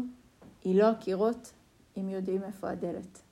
[0.65, 1.53] היא לא הקירות,
[1.97, 3.23] אם יודעים איפה הדלת.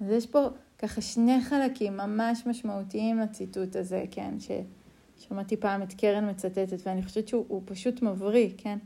[0.00, 0.48] אז יש פה
[0.82, 7.28] ככה שני חלקים ממש משמעותיים לציטוט הזה, כן, ששמעתי פעם את קרן מצטטת, ואני חושבת
[7.28, 8.78] שהוא פשוט מבריא, כן.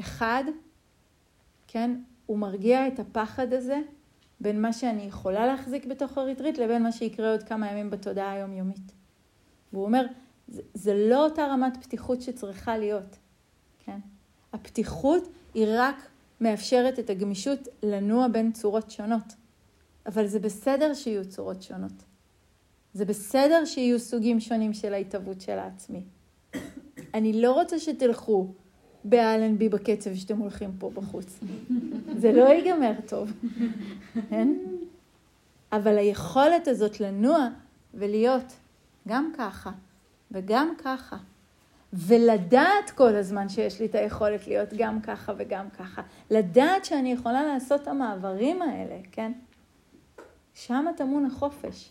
[0.00, 0.44] אחד,
[1.66, 3.80] כן, הוא מרגיע את הפחד הזה
[4.40, 8.92] בין מה שאני יכולה להחזיק בתוך הריטריט לבין מה שיקרה עוד כמה ימים בתודעה היומיומית.
[9.72, 10.06] והוא אומר,
[10.48, 13.16] זה, זה לא אותה רמת פתיחות שצריכה להיות,
[13.84, 13.98] כן?
[14.52, 16.08] הפתיחות היא רק
[16.40, 19.34] מאפשרת את הגמישות לנוע בין צורות שונות.
[20.08, 21.92] אבל זה בסדר שיהיו צורות שונות.
[22.94, 26.02] זה בסדר שיהיו סוגים שונים של ההתהוות של העצמי.
[27.14, 28.46] אני לא רוצה שתלכו
[29.04, 31.40] באלנבי בקצב שאתם הולכים פה בחוץ.
[32.16, 33.32] זה לא ייגמר טוב,
[34.30, 34.54] כן?
[35.72, 37.48] אבל היכולת הזאת לנוע
[37.94, 38.52] ולהיות
[39.08, 39.70] גם ככה
[40.30, 41.16] וגם ככה,
[41.92, 47.42] ולדעת כל הזמן שיש לי את היכולת להיות גם ככה וגם ככה, לדעת שאני יכולה
[47.42, 49.32] לעשות את המעברים האלה, כן?
[50.66, 51.90] שם טמון החופש.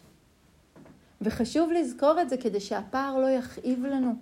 [1.22, 4.15] וחשוב לזכור את זה כדי שהפער לא יכאיב לנו.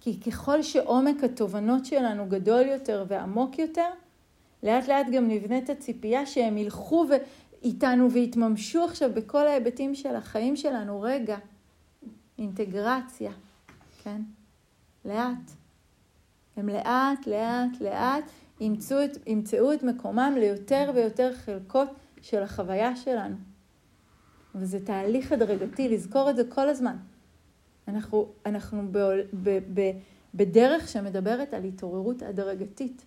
[0.00, 3.88] כי ככל שעומק התובנות שלנו גדול יותר ועמוק יותר,
[4.62, 7.06] לאט לאט גם נבנית הציפייה שהם ילכו
[7.62, 11.00] איתנו ויתממשו עכשיו בכל ההיבטים של החיים שלנו.
[11.00, 11.38] רגע,
[12.38, 13.32] אינטגרציה,
[14.02, 14.22] כן?
[15.04, 15.50] לאט.
[16.56, 18.24] הם לאט, לאט, לאט
[18.60, 21.88] ימצאו את, ימצאו את מקומם ליותר ויותר חלקות
[22.22, 23.51] של החוויה שלנו.
[24.54, 26.96] וזה תהליך הדרגתי, לזכור את זה כל הזמן.
[27.88, 28.98] אנחנו, אנחנו ב,
[29.42, 29.90] ב, ב,
[30.34, 33.04] בדרך שמדברת על התעוררות הדרגתית.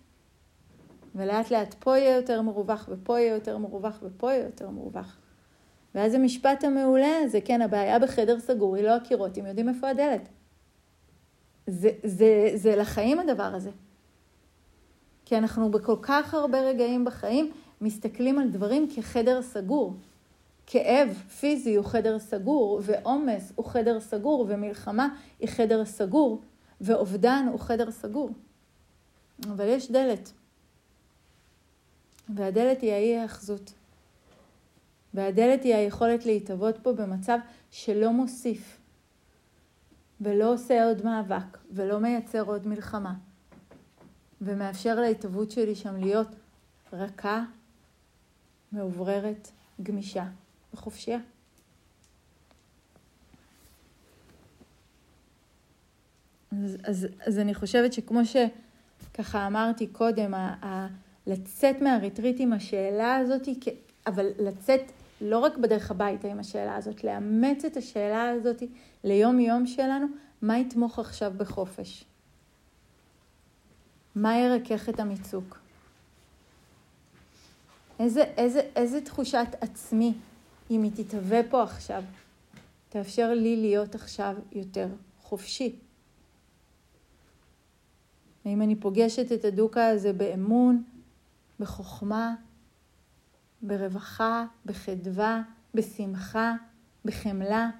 [1.14, 5.16] ולאט לאט פה יהיה יותר מרווח, ופה יהיה יותר מרווח, ופה יהיה יותר מרווח.
[5.94, 10.28] ואז המשפט המעולה הזה, כן, הבעיה בחדר סגור היא לא הקירות, אם יודעים איפה הדלת.
[11.66, 13.70] זה, זה, זה לחיים הדבר הזה.
[15.24, 19.94] כי אנחנו בכל כך הרבה רגעים בחיים מסתכלים על דברים כחדר סגור.
[20.66, 25.08] כאב פיזי הוא חדר סגור, ועומס הוא חדר סגור, ומלחמה
[25.40, 26.42] היא חדר סגור,
[26.80, 28.30] ואובדן הוא חדר סגור.
[29.44, 30.32] אבל יש דלת,
[32.28, 33.72] והדלת היא האי האחזות.
[35.14, 37.38] והדלת היא היכולת להתהוות פה במצב
[37.70, 38.78] שלא מוסיף,
[40.20, 43.14] ולא עושה עוד מאבק, ולא מייצר עוד מלחמה,
[44.40, 46.28] ומאפשר להתהוות שלי שם להיות
[46.92, 47.44] רכה,
[48.72, 49.50] מאובררת,
[49.82, 50.24] גמישה.
[50.76, 51.18] וחופשייה.
[56.52, 60.86] אז, אז, אז אני חושבת שכמו שככה אמרתי קודם, ה, ה,
[61.26, 63.48] לצאת מהריטריט עם השאלה הזאת,
[64.06, 64.80] אבל לצאת
[65.20, 68.62] לא רק בדרך הביתה עם השאלה הזאת, לאמץ את השאלה הזאת
[69.04, 70.06] ליום יום שלנו,
[70.42, 72.04] מה יתמוך עכשיו בחופש?
[74.14, 75.58] מה ירכך את המיצוק?
[77.98, 80.14] איזה, איזה, איזה תחושת עצמי
[80.70, 82.02] אם היא תתהווה פה עכשיו,
[82.88, 84.88] תאפשר לי להיות עכשיו יותר
[85.22, 85.78] חופשי.
[88.44, 90.84] האם אני פוגשת את הדוקה הזה באמון,
[91.60, 92.34] בחוכמה,
[93.62, 95.42] ברווחה, בחדווה,
[95.74, 96.54] בשמחה,
[97.04, 97.70] בחמלה?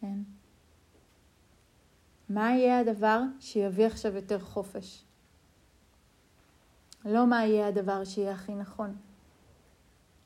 [0.00, 0.18] כן.
[2.28, 5.04] מה יהיה הדבר שיביא עכשיו יותר חופש?
[7.04, 8.96] לא מה יהיה הדבר שיהיה הכי נכון.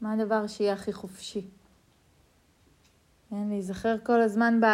[0.01, 1.47] מה הדבר שיהיה הכי חופשי?
[3.31, 4.67] כן, להיזכר כל הזמן ב,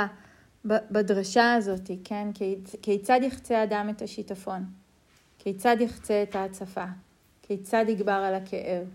[0.68, 2.28] ב, בדרשה הזאת, כן?
[2.82, 4.64] כיצד יחצה אדם את השיטפון?
[5.38, 6.84] כיצד יחצה את ההצפה?
[7.42, 8.86] כיצד יגבר על הכאב?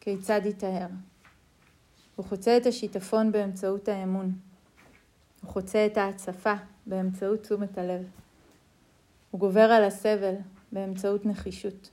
[0.00, 0.88] כיצד יטהר?
[2.16, 4.32] הוא חוצה את השיטפון באמצעות האמון.
[5.42, 6.54] הוא חוצה את ההצפה
[6.86, 8.10] באמצעות תשומת הלב.
[9.30, 10.34] הוא גובר על הסבל
[10.72, 11.90] באמצעות נחישות.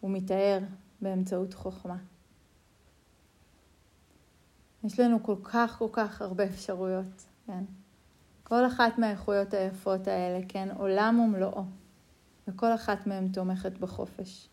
[0.00, 0.58] הוא מתאר
[1.00, 1.96] באמצעות חוכמה.
[4.84, 7.64] יש לנו כל כך כל כך הרבה אפשרויות, כן?
[8.42, 10.68] כל אחת מהאיכויות היפות האלה, כן?
[10.78, 11.64] עולם ומלואו.
[12.48, 14.48] וכל אחת מהן תומכת בחופש.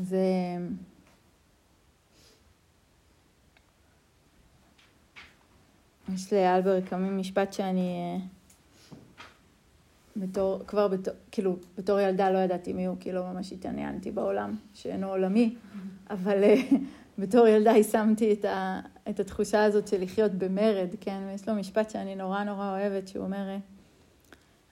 [0.00, 0.18] זה...
[6.14, 8.26] יש לאלבר קמים משפט שאני אה,
[10.16, 14.56] בתור, כבר בתור, כאילו, בתור ילדה לא ידעתי מי הוא, כי לא ממש התעניינתי בעולם
[14.74, 15.56] שאינו עולמי,
[16.10, 16.54] אבל אה,
[17.18, 21.22] בתור ילדה יישמתי את, ה, את התחושה הזאת של לחיות במרד, כן?
[21.26, 23.58] ויש לו משפט שאני נורא נורא אוהבת, שהוא אומר, אה,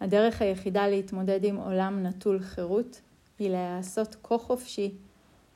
[0.00, 3.00] הדרך היחידה להתמודד עם עולם נטול חירות
[3.38, 4.94] היא להיעשות כה חופשי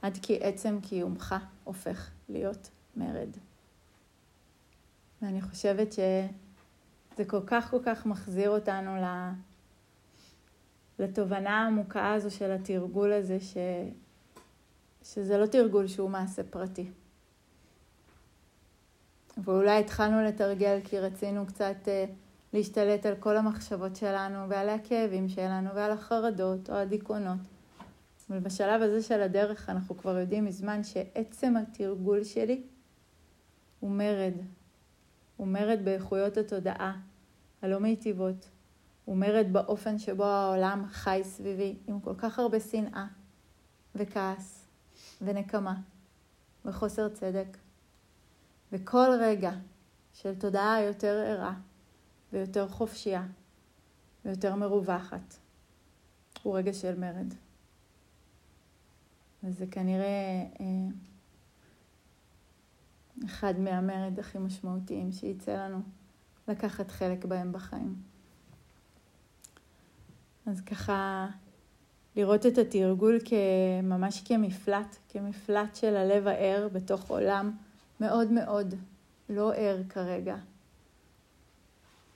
[0.03, 1.34] עד כי עצם קיומך
[1.64, 3.28] הופך להיות מרד.
[5.22, 8.97] ואני חושבת שזה כל כך כל כך מחזיר אותנו
[10.99, 13.57] לתובנה העמוקה הזו של התרגול הזה, ש...
[15.03, 16.90] שזה לא תרגול שהוא מעשה פרטי.
[19.44, 22.11] ואולי התחלנו לתרגל כי רצינו קצת uh,
[22.53, 27.38] להשתלט על כל המחשבות שלנו ועל הכאבים שלנו ועל החרדות או הדיכאונות.
[28.30, 32.62] אבל בשלב הזה של הדרך אנחנו כבר יודעים מזמן שעצם התרגול שלי
[33.80, 34.34] הוא מרד.
[35.36, 37.01] הוא מרד באיכויות התודעה
[37.62, 38.49] הלא מיטיבות.
[39.09, 43.06] הוא מרד באופן שבו העולם חי סביבי עם כל כך הרבה שנאה
[43.94, 44.68] וכעס
[45.22, 45.80] ונקמה
[46.64, 47.56] וחוסר צדק.
[48.72, 49.52] וכל רגע
[50.12, 51.54] של תודעה יותר ערה
[52.32, 53.26] ויותר חופשייה
[54.24, 55.34] ויותר מרווחת
[56.42, 57.34] הוא רגע של מרד.
[59.42, 60.66] וזה כנראה אה,
[63.24, 65.80] אחד מהמרד הכי משמעותיים שיצא לנו
[66.48, 68.18] לקחת חלק בהם בחיים.
[70.51, 71.28] אז ככה
[72.16, 73.18] לראות את התרגול
[73.82, 77.57] ממש כמפלט, כמפלט של הלב הער בתוך עולם
[78.01, 78.74] מאוד מאוד
[79.28, 80.36] לא ער כרגע.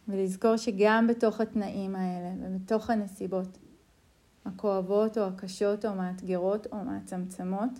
[0.09, 3.59] ולזכור שגם בתוך התנאים האלה ובתוך הנסיבות
[4.45, 7.71] הכואבות או הקשות או המאתגרות או מהצמצמות,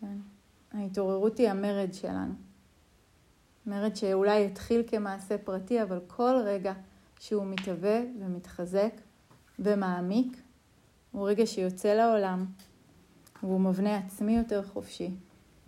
[0.00, 0.16] כן,
[0.72, 2.34] ההתעוררות היא המרד שלנו.
[3.66, 6.72] מרד שאולי יתחיל כמעשה פרטי, אבל כל רגע
[7.18, 8.92] שהוא מתהווה ומתחזק
[9.60, 10.42] ומעמיק,
[11.10, 12.46] הוא רגע שיוצא לעולם,
[13.42, 15.10] והוא מבנה עצמי יותר חופשי,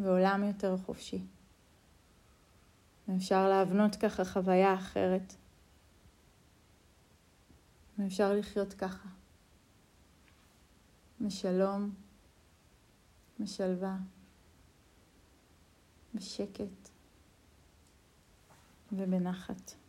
[0.01, 1.23] ועולם יותר חופשי.
[3.09, 5.35] ואפשר להבנות ככה חוויה אחרת.
[7.99, 9.09] ואפשר לחיות ככה.
[11.21, 11.95] משלום,
[13.41, 13.97] משלווה,
[16.15, 16.89] בשקט
[18.93, 19.82] ובנחת.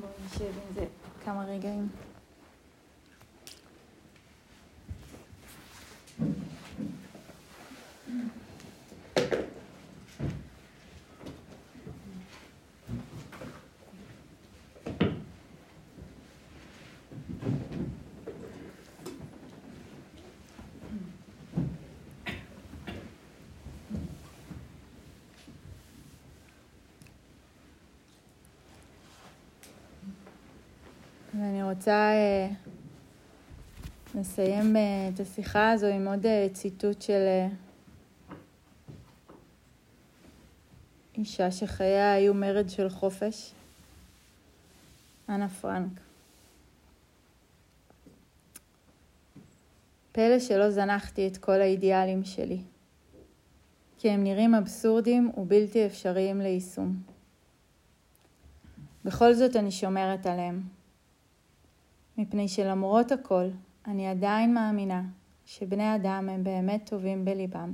[0.00, 0.84] בואו נשב עם זה
[1.24, 1.88] כמה רגעים.
[31.40, 32.48] ואני רוצה אה,
[34.14, 37.22] לסיים אה, את השיחה הזו עם עוד אה, ציטוט של
[41.18, 43.52] אישה שחייה היו מרד של חופש,
[45.28, 46.00] אנה פרנק.
[50.12, 52.60] פלא שלא זנחתי את כל האידיאלים שלי,
[53.98, 57.02] כי הם נראים אבסורדים ובלתי אפשריים ליישום.
[59.04, 60.75] בכל זאת אני שומרת עליהם.
[62.18, 63.48] מפני שלמרות הכל,
[63.86, 65.02] אני עדיין מאמינה
[65.44, 67.72] שבני אדם הם באמת טובים בליבם.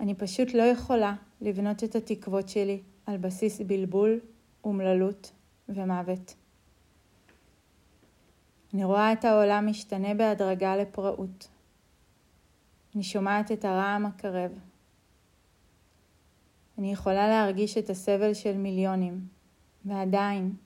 [0.00, 4.20] אני פשוט לא יכולה לבנות את התקוות שלי על בסיס בלבול,
[4.64, 5.32] אומללות
[5.68, 6.34] ומוות.
[8.74, 11.48] אני רואה את העולם משתנה בהדרגה לפראות.
[12.94, 14.50] אני שומעת את הרעם הקרב.
[16.78, 19.20] אני יכולה להרגיש את הסבל של מיליונים,
[19.84, 20.56] ועדיין,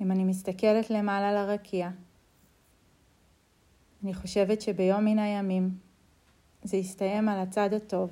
[0.00, 1.90] אם אני מסתכלת למעלה לרקיע,
[4.04, 5.78] אני חושבת שביום מן הימים
[6.62, 8.10] זה יסתיים על הצד הטוב,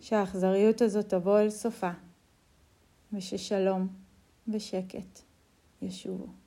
[0.00, 1.90] שהאכזריות הזאת תבוא אל סופה,
[3.12, 3.88] וששלום
[4.48, 5.20] ושקט
[5.82, 6.39] ישובו.